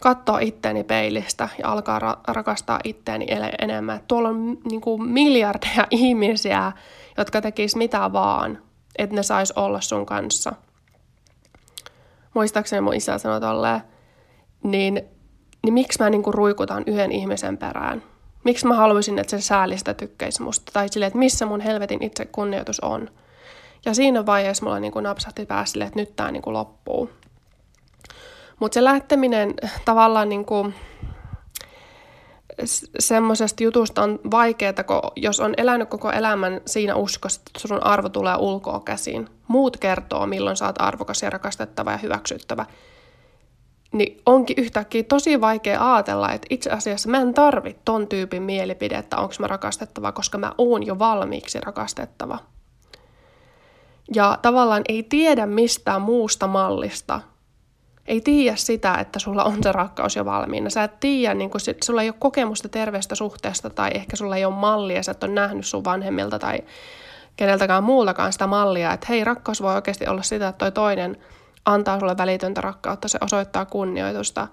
katsoa 0.00 0.38
itteeni 0.38 0.84
peilistä 0.84 1.48
ja 1.58 1.72
alkaa 1.72 1.98
ra- 1.98 2.20
rakastaa 2.28 2.80
itteeni 2.84 3.26
enemmän. 3.58 3.96
Että 3.96 4.08
tuolla 4.08 4.28
on 4.28 4.58
niin 4.70 4.80
kuin, 4.80 5.08
miljardeja 5.08 5.86
ihmisiä, 5.90 6.72
jotka 7.16 7.40
tekis 7.40 7.76
mitä 7.76 8.12
vaan, 8.12 8.62
että 8.98 9.16
ne 9.16 9.22
sais 9.22 9.52
olla 9.52 9.80
sun 9.80 10.06
kanssa. 10.06 10.52
Muistaakseni 12.34 12.80
mun 12.80 12.94
isä 12.94 13.18
sanoi 13.18 13.40
tolleen, 13.40 13.80
niin, 14.62 15.02
niin 15.64 15.74
miksi 15.74 16.02
mä 16.02 16.10
niin 16.10 16.22
kuin, 16.22 16.34
ruikutan 16.34 16.82
yhden 16.86 17.12
ihmisen 17.12 17.58
perään– 17.58 18.02
Miksi 18.48 18.66
mä 18.66 18.74
haluaisin, 18.74 19.18
että 19.18 19.38
se 19.38 19.40
säälistä 19.40 19.94
tykkäisi 19.94 20.42
musta? 20.42 20.72
Tai 20.72 20.88
silleen, 20.88 21.06
että 21.06 21.18
missä 21.18 21.46
mun 21.46 21.60
helvetin 21.60 22.02
itse 22.02 22.24
kunnioitus 22.24 22.80
on. 22.80 23.10
Ja 23.84 23.94
siinä 23.94 24.26
vaiheessa 24.26 24.64
mulla 24.64 24.80
niin 24.80 24.92
kuin 24.92 25.02
napsahti 25.02 25.46
päässä 25.46 25.84
että 25.84 25.98
nyt 25.98 26.16
tää 26.16 26.30
niin 26.30 26.42
kuin 26.42 26.54
loppuu. 26.54 27.10
Mutta 28.60 28.74
se 28.74 28.84
lähteminen 28.84 29.54
tavallaan 29.84 30.28
niin 30.28 30.44
kuin 30.44 30.74
semmoisesta 32.98 33.62
jutusta 33.62 34.02
on 34.02 34.20
vaikeaa, 34.30 34.84
kun 34.86 35.00
jos 35.16 35.40
on 35.40 35.54
elänyt 35.56 35.88
koko 35.88 36.10
elämän 36.10 36.60
siinä 36.66 36.94
uskossa, 36.94 37.40
että 37.46 37.68
sun 37.68 37.82
arvo 37.82 38.08
tulee 38.08 38.36
ulkoa 38.36 38.80
käsin. 38.80 39.28
Muut 39.48 39.76
kertoo, 39.76 40.26
milloin 40.26 40.56
sä 40.56 40.66
oot 40.66 40.80
arvokas 40.82 41.22
ja 41.22 41.30
rakastettava 41.30 41.92
ja 41.92 41.96
hyväksyttävä. 41.96 42.66
Niin 43.92 44.22
onkin 44.26 44.56
yhtäkkiä 44.58 45.02
tosi 45.02 45.40
vaikea 45.40 45.94
ajatella, 45.94 46.32
että 46.32 46.46
itse 46.50 46.70
asiassa 46.70 47.08
mä 47.08 47.18
en 47.18 47.34
tarvi 47.34 47.76
ton 47.84 48.06
tyypin 48.06 48.42
mielipidettä, 48.42 49.16
onko 49.16 49.34
mä 49.38 49.46
rakastettava, 49.46 50.12
koska 50.12 50.38
mä 50.38 50.52
oon 50.58 50.86
jo 50.86 50.98
valmiiksi 50.98 51.60
rakastettava. 51.60 52.38
Ja 54.14 54.38
tavallaan 54.42 54.82
ei 54.88 55.02
tiedä 55.02 55.46
mistään 55.46 56.02
muusta 56.02 56.46
mallista. 56.46 57.20
Ei 58.06 58.20
tiedä 58.20 58.56
sitä, 58.56 58.94
että 58.94 59.18
sulla 59.18 59.44
on 59.44 59.62
se 59.62 59.72
rakkaus 59.72 60.16
jo 60.16 60.24
valmiina. 60.24 60.70
Sä 60.70 60.84
et 60.84 61.00
tiedä, 61.00 61.34
niin 61.34 61.50
kun 61.50 61.60
sulla 61.84 62.02
ei 62.02 62.08
ole 62.08 62.16
kokemusta 62.18 62.68
terveestä 62.68 63.14
suhteesta 63.14 63.70
tai 63.70 63.90
ehkä 63.94 64.16
sulla 64.16 64.36
ei 64.36 64.44
ole 64.44 64.54
mallia, 64.54 65.02
sä 65.02 65.12
et 65.12 65.24
ole 65.24 65.32
nähnyt 65.32 65.66
sun 65.66 65.84
vanhemmilta 65.84 66.38
tai 66.38 66.58
keneltäkään 67.36 67.84
muultakaan 67.84 68.32
sitä 68.32 68.46
mallia, 68.46 68.92
että 68.92 69.06
hei, 69.08 69.24
rakkaus 69.24 69.62
voi 69.62 69.74
oikeasti 69.74 70.06
olla 70.06 70.22
sitä, 70.22 70.48
että 70.48 70.58
toi 70.58 70.72
toinen 70.72 71.16
antaa 71.68 71.98
sulle 72.00 72.16
välitöntä 72.16 72.60
rakkautta, 72.60 73.08
se 73.08 73.18
osoittaa 73.20 73.64
kunnioitusta. 73.64 74.48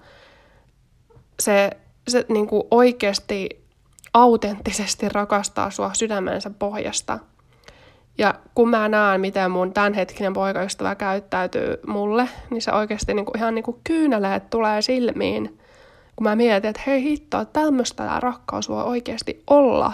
Se, 1.40 1.70
se 2.08 2.26
niin 2.28 2.46
kuin 2.46 2.62
oikeasti 2.70 3.64
autenttisesti 4.14 5.08
rakastaa 5.08 5.70
sua 5.70 5.94
sydämensä 5.94 6.50
pohjasta. 6.58 7.18
Ja 8.18 8.34
kun 8.54 8.70
mä 8.70 8.88
näen, 8.88 9.20
miten 9.20 9.50
mun 9.50 9.72
tämänhetkinen 9.72 10.32
poikaystävä 10.32 10.94
käyttäytyy 10.94 11.76
mulle, 11.86 12.28
niin 12.50 12.62
se 12.62 12.72
oikeasti 12.72 13.14
niin 13.14 13.26
kuin 13.26 13.36
ihan 13.36 13.54
niin 13.54 13.62
kuin 13.62 13.80
kyyneleet 13.84 14.50
tulee 14.50 14.82
silmiin. 14.82 15.58
Kun 16.16 16.24
mä 16.24 16.36
mietin, 16.36 16.70
että 16.70 16.82
hei 16.86 17.02
hitto, 17.02 17.44
tämmöistä 17.44 18.04
tämä 18.04 18.20
rakkaus 18.20 18.68
voi 18.68 18.84
oikeasti 18.84 19.42
olla. 19.46 19.92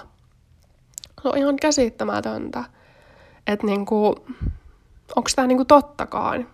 Se 1.22 1.28
on 1.28 1.38
ihan 1.38 1.56
käsittämätöntä. 1.56 2.64
Että 3.46 3.66
niin 3.66 3.80
onko 5.16 5.30
tämä 5.36 5.46
niin 5.46 5.58
kuin 5.58 5.66
tottakaan. 5.66 6.46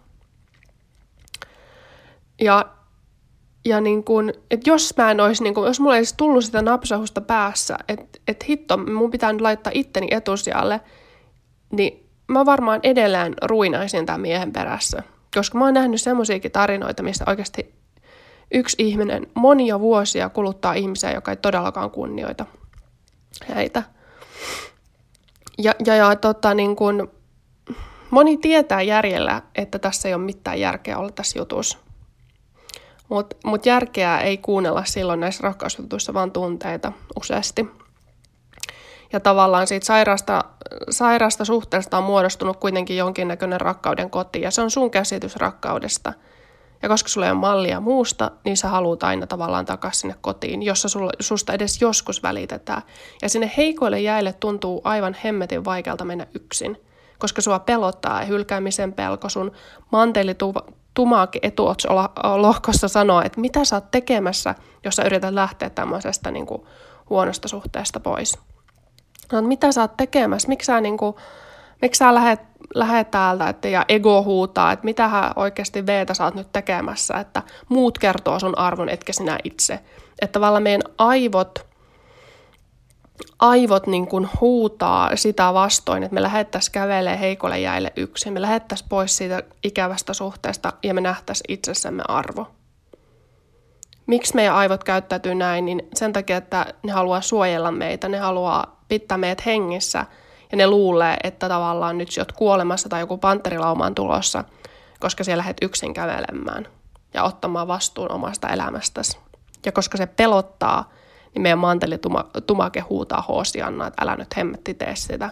Ja, 2.40 2.66
ja 3.64 3.80
niin 3.80 4.04
kun, 4.04 4.32
että 4.50 4.70
jos 4.70 4.94
mä 4.96 5.10
en 5.10 5.20
olisi, 5.20 5.42
niin 5.42 5.54
kun, 5.54 5.66
jos 5.66 5.80
mulla 5.80 5.94
ei 5.94 5.98
olisi 5.98 6.14
tullut 6.16 6.44
sitä 6.44 6.62
napsahusta 6.62 7.20
päässä, 7.20 7.78
että 7.88 8.18
että 8.28 8.44
hitto, 8.48 8.76
mun 8.76 9.10
pitää 9.10 9.32
nyt 9.32 9.40
laittaa 9.40 9.72
itteni 9.74 10.08
etusijalle, 10.10 10.80
niin 11.72 12.08
mä 12.28 12.46
varmaan 12.46 12.80
edelleen 12.82 13.34
ruinaisin 13.42 14.06
tämän 14.06 14.20
miehen 14.20 14.52
perässä. 14.52 15.02
Koska 15.34 15.58
mä 15.58 15.64
oon 15.64 15.74
nähnyt 15.74 16.00
semmoisiakin 16.00 16.52
tarinoita, 16.52 17.02
missä 17.02 17.24
oikeasti 17.26 17.74
yksi 18.54 18.76
ihminen 18.78 19.26
monia 19.34 19.80
vuosia 19.80 20.28
kuluttaa 20.28 20.72
ihmisiä, 20.72 21.12
joka 21.12 21.30
ei 21.30 21.36
todellakaan 21.36 21.90
kunnioita 21.90 22.46
heitä. 23.54 23.82
Ja, 25.58 25.74
ja, 25.86 25.94
ja 25.94 26.16
tota, 26.16 26.54
niin 26.54 26.76
kun, 26.76 27.10
moni 28.10 28.36
tietää 28.36 28.82
järjellä, 28.82 29.42
että 29.54 29.78
tässä 29.78 30.08
ei 30.08 30.14
ole 30.14 30.22
mitään 30.22 30.60
järkeä 30.60 30.98
olla 30.98 31.10
tässä 31.10 31.38
jutussa. 31.38 31.78
Mutta 33.08 33.36
mut 33.44 33.66
järkeä 33.66 34.18
ei 34.18 34.38
kuunnella 34.38 34.84
silloin 34.84 35.20
näissä 35.20 35.42
rakkausjutuissa, 35.42 36.14
vaan 36.14 36.30
tunteita 36.30 36.92
useasti. 37.16 37.68
Ja 39.12 39.20
tavallaan 39.20 39.66
siitä 39.66 39.86
sairaasta, 39.86 40.44
sairaasta 40.90 41.44
suhteesta 41.44 41.98
on 41.98 42.04
muodostunut 42.04 42.56
kuitenkin 42.56 42.96
jonkinnäköinen 42.96 43.60
rakkauden 43.60 44.10
koti, 44.10 44.40
ja 44.40 44.50
se 44.50 44.62
on 44.62 44.70
sun 44.70 44.90
käsitys 44.90 45.36
rakkaudesta. 45.36 46.12
Ja 46.82 46.88
koska 46.88 47.08
sulla 47.08 47.26
ei 47.26 47.32
ole 47.32 47.40
mallia 47.40 47.80
muusta, 47.80 48.30
niin 48.44 48.56
sä 48.56 48.68
haluat 48.68 49.02
aina 49.02 49.26
tavallaan 49.26 49.66
takaisin 49.66 50.00
sinne 50.00 50.14
kotiin, 50.20 50.62
jossa 50.62 50.88
sulla, 50.88 51.12
susta 51.20 51.52
edes 51.52 51.80
joskus 51.80 52.22
välitetään. 52.22 52.82
Ja 53.22 53.28
sinne 53.28 53.52
heikoille 53.56 54.00
jäille 54.00 54.32
tuntuu 54.32 54.80
aivan 54.84 55.16
hemmetin 55.24 55.64
vaikealta 55.64 56.04
mennä 56.04 56.26
yksin, 56.34 56.80
koska 57.18 57.42
sua 57.42 57.58
pelottaa 57.58 58.24
hylkäämisen 58.24 58.92
pelko, 58.92 59.28
sun 59.28 59.52
manteli 59.92 60.34
Tumaki 60.98 61.38
etuotsolohkossa 61.42 62.88
sanoo, 62.88 63.22
että 63.24 63.40
mitä 63.40 63.64
sä 63.64 63.76
oot 63.76 63.90
tekemässä, 63.90 64.54
jos 64.84 64.96
sä 64.96 65.02
yrität 65.02 65.34
lähteä 65.34 65.70
tämmöisestä 65.70 66.30
niin 66.30 66.46
kuin, 66.46 66.62
huonosta 67.10 67.48
suhteesta 67.48 68.00
pois. 68.00 68.38
No, 69.32 69.42
mitä 69.42 69.72
sä 69.72 69.80
oot 69.80 69.96
tekemässä, 69.96 70.48
miksi 70.48 70.66
sä, 70.66 70.80
niin 70.80 70.96
kuin, 70.96 71.16
miksi 71.82 71.98
sä 71.98 72.14
lähet, 72.14 72.40
lähet 72.74 73.10
täältä 73.10 73.48
että, 73.48 73.68
ja 73.68 73.84
ego 73.88 74.22
huutaa, 74.22 74.72
että 74.72 74.84
mitä 74.84 75.32
oikeasti 75.36 75.86
veetä 75.86 76.14
sä 76.14 76.24
oot 76.24 76.34
nyt 76.34 76.52
tekemässä, 76.52 77.14
että 77.14 77.42
muut 77.68 77.98
kertoo 77.98 78.38
sun 78.38 78.58
arvon, 78.58 78.88
etkä 78.88 79.12
sinä 79.12 79.38
itse. 79.44 79.80
Että 80.20 80.32
tavallaan 80.32 80.62
meidän 80.62 80.82
aivot 80.98 81.67
aivot 83.38 83.86
niin 83.86 84.06
kuin 84.06 84.28
huutaa 84.40 85.16
sitä 85.16 85.54
vastoin, 85.54 86.02
että 86.02 86.14
me 86.14 86.22
lähettäisiin 86.22 86.72
kävelee 86.72 87.20
heikolle 87.20 87.60
jäille 87.60 87.92
yksin, 87.96 88.32
me 88.32 88.42
lähettäisiin 88.42 88.88
pois 88.88 89.16
siitä 89.16 89.42
ikävästä 89.64 90.14
suhteesta 90.14 90.72
ja 90.82 90.94
me 90.94 91.00
nähtäisiin 91.00 91.52
itsessämme 91.52 92.02
arvo. 92.08 92.46
Miksi 94.06 94.34
meidän 94.34 94.54
aivot 94.54 94.84
käyttäytyy 94.84 95.34
näin, 95.34 95.64
niin 95.64 95.88
sen 95.94 96.12
takia, 96.12 96.36
että 96.36 96.66
ne 96.82 96.92
haluaa 96.92 97.20
suojella 97.20 97.70
meitä, 97.70 98.08
ne 98.08 98.18
haluaa 98.18 98.80
pitää 98.88 99.18
meidät 99.18 99.46
hengissä 99.46 100.06
ja 100.50 100.56
ne 100.56 100.66
luulee, 100.66 101.16
että 101.24 101.48
tavallaan 101.48 101.98
nyt 101.98 102.08
oot 102.18 102.32
kuolemassa 102.32 102.88
tai 102.88 103.00
joku 103.00 103.18
panterilauma 103.18 103.86
on 103.86 103.94
tulossa, 103.94 104.44
koska 105.00 105.24
siellä 105.24 105.40
lähdet 105.40 105.56
yksin 105.62 105.94
kävelemään 105.94 106.66
ja 107.14 107.22
ottamaan 107.22 107.68
vastuun 107.68 108.12
omasta 108.12 108.48
elämästäsi. 108.48 109.18
Ja 109.66 109.72
koska 109.72 109.98
se 109.98 110.06
pelottaa, 110.06 110.92
niin 111.34 111.42
meidän 111.42 111.58
mantelitumake 111.58 112.80
huutaa 112.80 113.24
Hoosianna, 113.28 113.86
että 113.86 114.02
älä 114.02 114.16
nyt 114.16 114.36
hemmetti 114.36 114.74
tee 114.74 114.96
sitä. 114.96 115.30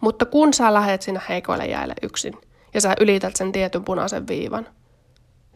Mutta 0.00 0.24
kun 0.24 0.54
sä 0.54 0.74
lähet 0.74 1.02
sinne 1.02 1.20
heikoille 1.28 1.66
jäille 1.66 1.94
yksin 2.02 2.34
ja 2.74 2.80
sä 2.80 2.94
ylität 3.00 3.36
sen 3.36 3.52
tietyn 3.52 3.84
punaisen 3.84 4.26
viivan, 4.26 4.66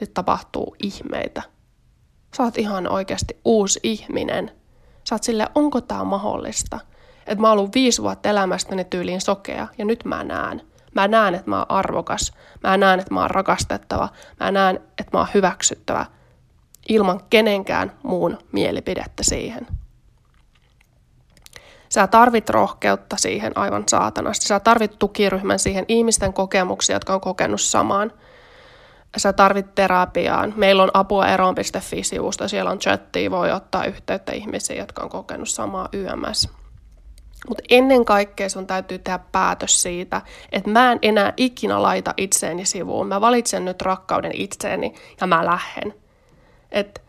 niin 0.01 0.11
tapahtuu 0.15 0.77
ihmeitä. 0.83 1.43
Sä 2.37 2.43
oot 2.43 2.59
ihan 2.59 2.89
oikeasti 2.89 3.41
uusi 3.45 3.81
ihminen. 3.83 4.51
Sä 5.09 5.15
oot 5.15 5.23
sille, 5.23 5.47
onko 5.55 5.81
tää 5.81 6.05
mahdollista? 6.05 6.81
Että 7.27 7.41
mä 7.41 7.49
oon 7.49 7.59
ollut 7.59 7.75
viisi 7.75 8.03
vuotta 8.03 8.29
elämästäni 8.29 8.85
tyyliin 8.85 9.21
sokea 9.21 9.69
ja 9.79 9.85
nyt 9.85 10.05
mä 10.05 10.25
näen. 10.25 10.63
Mä 10.95 11.09
näen, 11.09 11.35
että 11.35 11.51
mä 11.51 11.59
oon 11.59 11.71
arvokas. 11.71 12.33
Mä 12.63 12.77
näen, 12.77 13.01
että 13.01 13.15
mä 13.15 13.21
oon 13.21 13.31
rakastettava. 13.31 14.09
Mä 14.41 14.51
näen, 14.51 14.77
että 14.77 15.11
mä 15.13 15.19
oon 15.19 15.29
hyväksyttävä 15.35 16.07
ilman 16.89 17.21
kenenkään 17.31 17.93
muun 18.03 18.39
mielipidettä 18.53 19.23
siihen. 19.23 19.67
Sä 21.89 22.07
tarvit 22.07 22.51
rohkeutta 22.51 23.17
siihen 23.17 23.53
aivan 23.59 23.85
saatanasti. 23.89 24.47
Sä 24.47 24.61
tarvit 24.61 24.99
tukiryhmän 24.99 25.59
siihen 25.59 25.85
ihmisten 25.89 26.33
kokemuksia, 26.33 26.97
jotka 26.97 27.15
on 27.15 27.21
kokenut 27.21 27.61
samaan. 27.61 28.13
Sä 29.17 29.33
tarvit 29.33 29.75
terapiaan. 29.75 30.55
Meillä 30.57 30.83
on 30.83 30.91
apua 30.95 31.29
eroon.fi-sivusta. 31.29 32.49
Siellä 32.49 32.71
on 32.71 32.79
chattia, 32.79 33.31
voi 33.31 33.53
ottaa 33.53 33.85
yhteyttä 33.85 34.33
ihmisiin, 34.33 34.79
jotka 34.79 35.03
on 35.03 35.09
kokenut 35.09 35.49
samaa 35.49 35.89
YMS. 35.93 36.49
Mutta 37.49 37.63
ennen 37.71 38.05
kaikkea 38.05 38.49
sun 38.49 38.67
täytyy 38.67 38.99
tehdä 38.99 39.19
päätös 39.33 39.83
siitä, 39.83 40.23
että 40.53 40.71
mä 40.71 40.93
en 40.93 40.99
enää 41.03 41.33
ikinä 41.37 41.83
laita 41.83 42.15
itseeni 42.17 42.65
sivuun. 42.65 43.09
Mä 43.09 43.21
valitsen 43.21 43.65
nyt 43.65 43.83
rakkauden 43.83 44.33
itseeni 44.35 44.95
ja 45.21 45.27
mä 45.27 45.47
lähden. 45.47 46.02
Että 46.73 47.01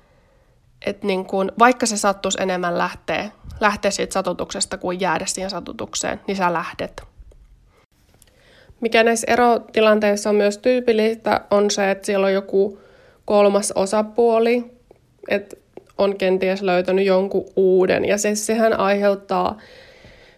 et 0.85 1.03
niin 1.03 1.25
kun, 1.25 1.51
vaikka 1.59 1.85
se 1.85 1.97
sattuisi 1.97 2.41
enemmän 2.41 2.77
lähteä, 2.77 3.29
lähteä 3.59 3.91
siitä 3.91 4.13
satutuksesta 4.13 4.77
kuin 4.77 4.99
jäädä 4.99 5.25
siihen 5.25 5.49
satutukseen, 5.49 6.21
niin 6.27 6.37
sä 6.37 6.53
lähdet. 6.53 7.03
Mikä 8.81 9.03
näissä 9.03 9.31
erotilanteissa 9.31 10.29
on 10.29 10.35
myös 10.35 10.57
tyypillistä, 10.57 11.41
on 11.51 11.71
se, 11.71 11.91
että 11.91 12.05
siellä 12.05 12.25
on 12.25 12.33
joku 12.33 12.79
kolmas 13.25 13.71
osapuoli, 13.71 14.71
että 15.29 15.55
on 15.97 16.17
kenties 16.17 16.61
löytänyt 16.61 17.05
jonkun 17.05 17.45
uuden. 17.55 18.05
Ja 18.05 18.17
se, 18.17 18.35
sehän 18.35 18.79
aiheuttaa 18.79 19.57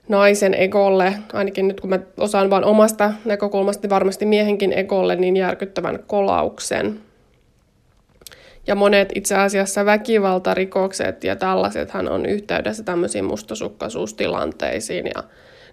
naisen 0.08 0.54
egolle, 0.54 1.14
ainakin 1.34 1.68
nyt 1.68 1.82
kun 1.82 1.90
mä 1.90 2.00
osaan 2.18 2.50
vain 2.50 2.64
omasta 2.64 3.14
näkökulmasta, 3.26 3.82
niin 3.82 3.90
varmasti 3.90 4.26
miehenkin 4.26 4.74
egolle, 4.74 5.16
niin 5.16 5.38
järkyttävän 5.38 6.00
kolauksen. 6.08 7.02
Ja 8.68 8.76
monet 8.76 9.10
itse 9.16 9.36
asiassa 9.36 9.86
väkivaltarikokset 9.86 11.24
ja 11.24 11.36
tällaisethan 11.36 12.10
on 12.10 12.26
yhteydessä 12.26 12.84
tämmöisiin 12.84 13.26
mustasukkaisuustilanteisiin. 13.26 15.06
Ja 15.16 15.24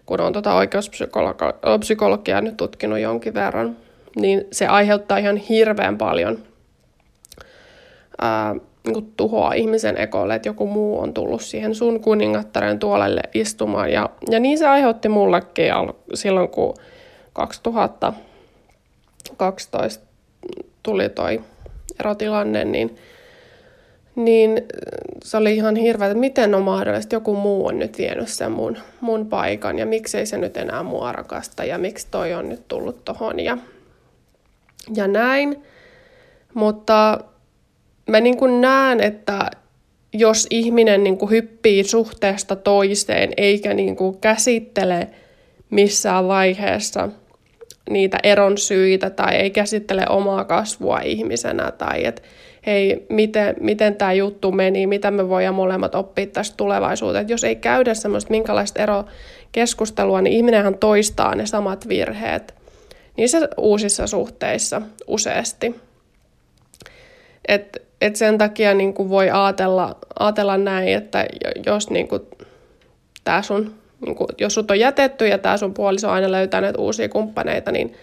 kun 0.07 0.21
on 0.21 0.33
tuota 0.33 0.55
oikeuspsykologiaa 0.55 2.41
nyt 2.41 2.57
tutkinut 2.57 2.99
jonkin 2.99 3.35
verran, 3.35 3.77
niin 4.17 4.45
se 4.53 4.67
aiheuttaa 4.67 5.19
ihan 5.19 5.37
hirveän 5.37 5.99
paljon 5.99 6.39
ää, 8.21 8.55
niin 8.87 9.13
tuhoa 9.17 9.53
ihmisen 9.53 10.01
ekolle, 10.01 10.35
että 10.35 10.49
joku 10.49 10.67
muu 10.67 11.01
on 11.01 11.15
tullut 11.15 11.43
siihen 11.43 11.75
sun 11.75 12.01
kuningattaren 12.01 12.79
tuolelle 12.79 13.23
istumaan. 13.35 13.93
Ja, 13.93 14.11
ja 14.31 14.41
niin 14.41 14.59
se 14.59 14.67
aiheutti 14.67 15.09
mullekin 15.09 15.73
silloin, 16.15 16.49
kun 16.49 16.75
2012 17.33 20.07
tuli 20.83 21.09
toi 21.09 21.41
erotilanne, 22.01 22.65
niin, 22.65 22.97
niin 24.17 24.63
se 25.25 25.37
oli 25.37 25.55
ihan 25.55 25.77
hirveä, 25.77 26.07
että 26.07 26.19
miten 26.19 26.55
on 26.55 26.63
mahdollista, 26.63 27.15
joku 27.15 27.35
muu 27.35 27.67
on 27.67 27.79
nyt 27.79 27.99
vienyt 27.99 28.29
sen 28.29 28.53
mun, 28.53 28.77
mun 29.01 29.27
paikan 29.27 29.79
ja 29.79 29.87
miksei 29.87 30.27
se 30.27 30.39
nyt 30.39 30.57
enää 30.57 30.83
mua 30.83 31.13
rakasta 31.13 31.65
ja 31.65 31.79
miksi 31.79 32.07
toi 32.11 32.35
on 32.35 32.49
nyt 32.49 32.69
tullut 32.69 33.05
tohon 33.05 33.41
ja, 33.41 33.59
ja 34.95 35.09
näin. 35.09 35.63
Mutta 36.55 37.19
mä 38.09 38.21
niin 38.21 38.37
kuin 38.37 38.61
näen, 38.61 39.01
että 39.01 39.51
jos 40.13 40.47
ihminen 40.51 41.05
niin 41.05 41.19
kuin 41.19 41.31
hyppii 41.31 41.85
suhteesta 41.85 42.57
toiseen 42.57 43.31
eikä 43.37 43.75
niin 43.75 43.97
kuin 43.97 44.19
käsittele 44.19 45.09
missään 45.71 46.29
vaiheessa 46.29 47.09
niitä 47.91 48.19
eron 48.23 48.59
syitä 48.59 49.11
tai 49.11 49.35
ei 49.35 49.51
käsittele 49.51 50.05
omaa 50.09 50.45
kasvua 50.45 51.01
ihmisenä 51.01 51.71
tai 51.71 52.05
että 52.05 52.23
hei, 52.67 53.07
miten, 53.09 53.57
miten 53.61 53.97
tämä 53.97 54.13
juttu 54.13 54.53
meni, 54.53 54.87
mitä 54.87 55.11
me 55.11 55.29
voidaan 55.29 55.55
molemmat 55.55 55.95
oppia 55.95 56.27
tästä 56.27 56.57
tulevaisuuteen. 56.57 57.29
jos 57.29 57.45
ei 57.45 57.57
käydä 57.57 57.95
semmoista 57.95 58.31
minkälaista 58.31 58.83
erokeskustelua, 58.83 60.21
niin 60.21 60.33
ihminenhän 60.33 60.79
toistaa 60.79 61.35
ne 61.35 61.47
samat 61.47 61.89
virheet 61.89 62.63
niissä 63.17 63.49
uusissa 63.57 64.07
suhteissa 64.07 64.83
useasti. 65.07 65.81
Et, 67.49 67.83
et 68.01 68.17
sen 68.17 68.39
takia 68.39 68.75
niin 68.75 68.95
voi 69.09 69.31
ajatella, 69.31 69.97
ajatella 70.19 70.59
näin, 70.59 70.89
että 70.89 71.27
jos 71.67 71.91
niin 71.91 72.09
tää 73.25 73.43
sun, 73.43 73.75
niin 74.07 74.15
kuin, 74.15 74.29
jos 74.39 74.55
sut 74.55 74.71
on 74.71 74.81
jätetty 74.81 75.29
ja 75.29 75.39
tämä 75.39 75.57
sun 75.57 75.75
puoliso 75.75 76.09
on 76.09 76.15
aina 76.15 76.33
löytänyt 76.33 76.77
uusia 76.79 77.09
kumppaneita, 77.09 77.73
niin 77.73 77.95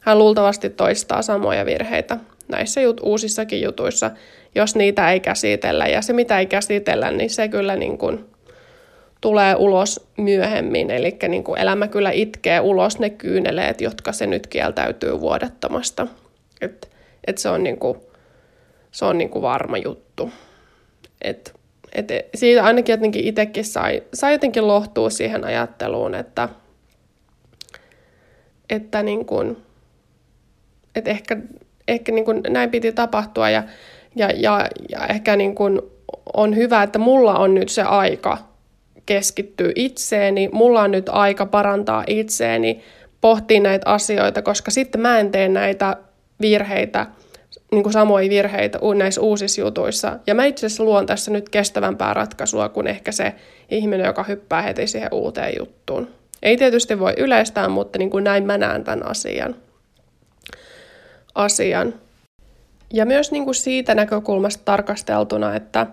hän 0.00 0.18
luultavasti 0.18 0.70
toistaa 0.70 1.22
samoja 1.22 1.66
virheitä 1.66 2.18
näissä 2.48 2.80
jut- 2.80 3.02
uusissakin 3.02 3.62
jutuissa, 3.62 4.10
jos 4.54 4.76
niitä 4.76 5.12
ei 5.12 5.20
käsitellä. 5.20 5.86
Ja 5.86 6.02
se, 6.02 6.12
mitä 6.12 6.38
ei 6.38 6.46
käsitellä, 6.46 7.10
niin 7.10 7.30
se 7.30 7.48
kyllä 7.48 7.76
niin 7.76 7.98
kuin 7.98 8.24
tulee 9.20 9.54
ulos 9.56 10.08
myöhemmin. 10.16 10.90
Eli 10.90 11.16
niin 11.28 11.44
elämä 11.56 11.88
kyllä 11.88 12.10
itkee 12.10 12.60
ulos 12.60 12.98
ne 12.98 13.10
kyyneleet, 13.10 13.80
jotka 13.80 14.12
se 14.12 14.26
nyt 14.26 14.46
kieltäytyy 14.46 15.20
vuodattomasta. 15.20 16.06
Et, 16.60 16.90
et 17.26 17.38
se 17.38 17.48
on, 17.48 17.62
niin 17.62 17.78
kuin, 17.78 17.98
se 18.90 19.04
on 19.04 19.18
niin 19.18 19.30
varma 19.42 19.76
juttu. 19.76 20.30
Et, 21.22 21.57
et, 21.92 22.08
siitä 22.34 22.64
ainakin 22.64 22.92
jotenkin 22.92 23.24
itsekin 23.24 23.64
sai, 23.64 24.02
sai 24.14 24.32
jotenkin 24.32 24.68
lohtua 24.68 25.10
siihen 25.10 25.44
ajatteluun, 25.44 26.14
että, 26.14 26.48
että 28.70 29.02
niin 29.02 29.26
kuin, 29.26 29.56
että 30.94 31.10
ehkä 31.10 31.36
ehkä 31.88 32.12
niin 32.12 32.24
kuin 32.24 32.42
näin 32.48 32.70
piti 32.70 32.92
tapahtua 32.92 33.50
ja, 33.50 33.62
ja, 34.16 34.30
ja, 34.36 34.68
ja 34.88 35.06
ehkä 35.06 35.36
niin 35.36 35.54
kuin 35.54 35.80
on 36.32 36.56
hyvä, 36.56 36.82
että 36.82 36.98
mulla 36.98 37.38
on 37.38 37.54
nyt 37.54 37.68
se 37.68 37.82
aika 37.82 38.38
keskittyä 39.06 39.72
itseeni, 39.74 40.48
mulla 40.52 40.82
on 40.82 40.90
nyt 40.90 41.08
aika 41.08 41.46
parantaa 41.46 42.04
itseeni, 42.06 42.82
pohtia 43.20 43.60
näitä 43.60 43.90
asioita, 43.90 44.42
koska 44.42 44.70
sitten 44.70 45.00
mä 45.00 45.18
en 45.18 45.30
tee 45.30 45.48
näitä 45.48 45.96
virheitä, 46.40 47.06
niin 47.72 47.82
kuin 47.82 47.92
samoja 47.92 48.30
virheitä 48.30 48.78
näissä 48.96 49.20
uusissa 49.20 49.60
jutuissa. 49.60 50.18
Ja 50.26 50.34
mä 50.34 50.44
itse 50.44 50.66
asiassa 50.66 50.84
luon 50.84 51.06
tässä 51.06 51.30
nyt 51.30 51.48
kestävämpää 51.48 52.14
ratkaisua 52.14 52.68
kuin 52.68 52.86
ehkä 52.86 53.12
se 53.12 53.34
ihminen, 53.70 54.06
joka 54.06 54.22
hyppää 54.22 54.62
heti 54.62 54.86
siihen 54.86 55.08
uuteen 55.12 55.52
juttuun. 55.58 56.08
Ei 56.42 56.56
tietysti 56.56 56.98
voi 56.98 57.14
yleistää, 57.16 57.68
mutta 57.68 57.98
niin 57.98 58.10
kuin 58.10 58.24
näin 58.24 58.46
mä 58.46 58.58
näen 58.58 58.84
tämän 58.84 59.06
asian 59.06 59.54
asian. 61.38 61.94
Ja 62.92 63.06
myös 63.06 63.32
niin 63.32 63.44
kuin 63.44 63.54
siitä 63.54 63.94
näkökulmasta 63.94 64.62
tarkasteltuna, 64.64 65.54
että 65.54 65.86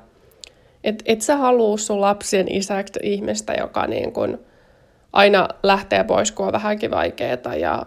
et, 0.84 1.04
et 1.06 1.22
sä 1.22 1.38
halua 1.38 1.78
sun 1.78 2.02
lapsien 2.02 2.52
isäksi 2.52 3.00
ihmistä, 3.04 3.54
joka 3.54 3.88
niin 3.88 4.14
kuin 4.14 4.38
aina 5.14 5.48
lähtee 5.64 6.04
pois, 6.04 6.32
kun 6.32 6.46
on 6.46 6.52
vähänkin 6.52 6.92
vaikeaa. 6.92 7.56
Ja 7.60 7.86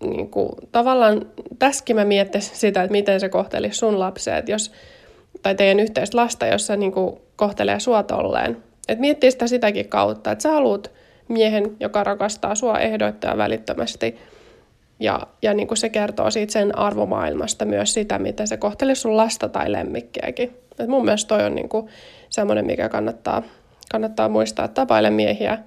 niin 0.00 0.30
kuin, 0.30 0.48
tavallaan 0.72 1.26
tässäkin 1.58 1.96
mä 1.96 2.04
miettisin 2.04 2.56
sitä, 2.56 2.82
että 2.82 2.92
miten 2.92 3.20
se 3.20 3.28
kohteli 3.28 3.72
sun 3.72 4.00
lapsia, 4.00 4.42
jos, 4.46 4.72
tai 5.42 5.54
teidän 5.54 5.80
yhteistä 5.80 6.16
lasta, 6.16 6.46
jos 6.46 6.66
se 6.66 6.76
niin 6.76 6.92
kuin 6.92 7.16
kohtelee 7.36 7.80
sua 7.80 8.02
tolleen. 8.02 8.56
Että 8.88 9.00
miettii 9.00 9.30
sitä 9.30 9.46
sitäkin 9.46 9.88
kautta, 9.88 10.30
että 10.30 10.42
sä 10.42 10.52
haluat 10.52 10.90
miehen, 11.28 11.76
joka 11.80 12.04
rakastaa 12.04 12.54
sua 12.54 12.78
ehdoittaa 12.78 13.36
välittömästi– 13.36 14.16
ja, 15.00 15.26
ja 15.42 15.54
niin 15.54 15.68
kuin 15.68 15.78
se 15.78 15.88
kertoo 15.88 16.30
siitä 16.30 16.52
sen 16.52 16.78
arvomaailmasta 16.78 17.64
myös 17.64 17.94
sitä, 17.94 18.18
miten 18.18 18.48
se 18.48 18.56
kohtelee 18.56 18.94
sun 18.94 19.16
lasta 19.16 19.48
tai 19.48 19.72
lemmikkiäkin. 19.72 20.56
Et 20.78 20.88
mun 20.88 21.04
mielestä 21.04 21.28
toi 21.28 21.44
on 21.44 21.54
niin 21.54 21.68
kuin 21.68 21.86
semmoinen, 22.30 22.66
mikä 22.66 22.88
kannattaa, 22.88 23.42
kannattaa 23.90 24.28
muistaa, 24.28 24.64
että 24.64 24.74
tapaile 24.74 25.10
miehiä, 25.10 25.58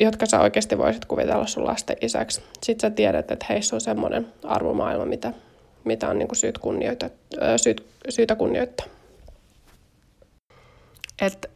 jotka 0.00 0.26
sä 0.26 0.40
oikeasti 0.40 0.78
voisit 0.78 1.04
kuvitella 1.04 1.46
sun 1.46 1.66
lasten 1.66 1.96
isäksi. 2.00 2.42
Sitten 2.62 2.90
sä 2.90 2.94
tiedät, 2.94 3.30
että 3.30 3.46
heissä 3.48 3.76
on 3.76 3.80
semmoinen 3.80 4.32
arvomaailma, 4.44 5.04
mitä, 5.04 5.32
mitä 5.84 6.08
on 6.08 6.18
niin 6.18 6.28
kuin 6.28 6.36
syyt 6.36 6.58
kunnioita, 6.58 7.10
syyt, 7.56 7.86
syytä 8.08 8.36
kunnioittaa. 8.36 8.86
Että 11.22 11.48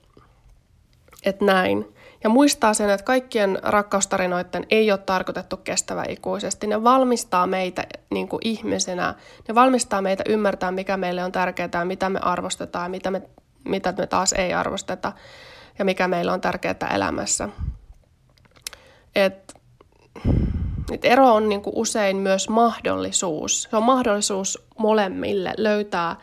et 1.25 1.41
näin. 1.41 1.95
Ja 2.25 2.31
muistaa 2.31 2.75
sen, 2.75 2.91
että 2.91 3.05
kaikkien 3.05 3.59
rakkaustarinoiden 3.63 4.67
ei 4.71 4.91
ole 4.91 4.99
tarkoitettu 4.99 5.57
kestävä 5.57 6.05
ikuisesti. 6.09 6.67
Ne 6.67 6.85
valmistaa 6.85 7.47
meitä 7.47 7.85
niin 8.11 8.29
kuin 8.29 8.41
ihmisenä, 8.45 9.15
ne 9.49 9.55
valmistaa 9.55 10.03
meitä 10.03 10.25
ymmärtää, 10.29 10.71
mikä 10.71 10.97
meille 10.97 11.25
on 11.25 11.33
tärkeää, 11.33 11.85
mitä 11.85 12.09
me 12.09 12.19
arvostetaan, 12.23 12.91
mitä 12.91 13.11
me, 13.11 13.23
mitä 13.65 13.95
me 13.99 14.07
taas 14.07 14.33
ei 14.33 14.55
arvosteta 14.55 15.13
ja 15.79 15.85
mikä 15.85 16.09
meillä 16.09 16.33
on 16.33 16.41
tärkeää 16.41 16.91
elämässä. 16.95 17.49
Et, 19.14 19.55
et 20.92 21.05
ero 21.05 21.35
on 21.35 21.49
niin 21.49 21.62
kuin 21.62 21.77
usein 21.77 22.16
myös 22.16 22.49
mahdollisuus. 22.49 23.62
Se 23.62 23.77
on 23.77 23.83
mahdollisuus 23.83 24.66
molemmille 24.79 25.55
löytää 25.57 26.16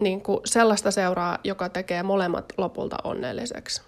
niin 0.00 0.20
kuin 0.20 0.40
sellaista 0.44 0.90
seuraa, 0.90 1.38
joka 1.44 1.68
tekee 1.68 2.02
molemmat 2.02 2.44
lopulta 2.56 2.96
onnelliseksi 3.04 3.82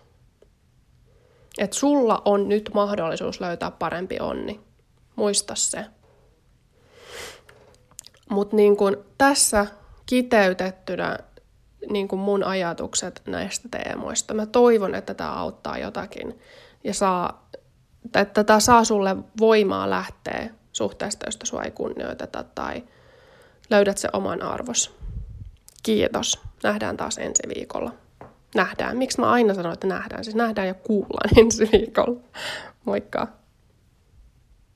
että 1.59 1.77
sulla 1.77 2.23
on 2.25 2.49
nyt 2.49 2.71
mahdollisuus 2.75 3.41
löytää 3.41 3.71
parempi 3.71 4.17
onni. 4.21 4.61
Muista 5.17 5.55
se. 5.55 5.85
Mutta 8.31 8.57
niin 8.57 8.77
tässä 9.19 9.67
kiteytettynä 10.07 11.19
niin 11.91 12.09
kun 12.09 12.19
mun 12.19 12.45
ajatukset 12.45 13.23
näistä 13.27 13.69
teemoista. 13.71 14.35
Mä 14.35 14.47
toivon, 14.47 14.95
että 14.95 15.15
tämä 15.15 15.33
auttaa 15.33 15.79
jotakin 15.79 16.39
ja 16.85 16.95
saa, 16.95 17.49
että 18.15 18.45
tämä 18.45 18.61
saa 18.61 18.85
sulle 18.85 19.17
voimaa 19.41 19.91
lähteä 19.91 20.51
suhteesta, 20.73 21.27
josta 21.27 21.47
sua 21.47 21.63
ei 21.63 21.71
kunnioiteta 21.71 22.45
tai 22.55 22.85
löydät 23.71 23.99
se 23.99 24.09
oman 24.13 24.43
arvos. 24.43 24.95
Kiitos. 25.83 26.41
Nähdään 26.63 26.97
taas 26.97 27.19
ensi 27.19 27.43
viikolla 27.57 27.93
nähdään. 28.55 28.97
Miksi 28.97 29.21
mä 29.21 29.31
aina 29.31 29.55
sanon, 29.55 29.73
että 29.73 29.87
nähdään? 29.87 30.25
Siis 30.25 30.37
nähdään 30.37 30.69
ja 30.69 30.75
kuullaan 30.75 31.31
ensi 31.41 31.69
viikolla. 31.73 32.21
Moikka! 32.85 33.38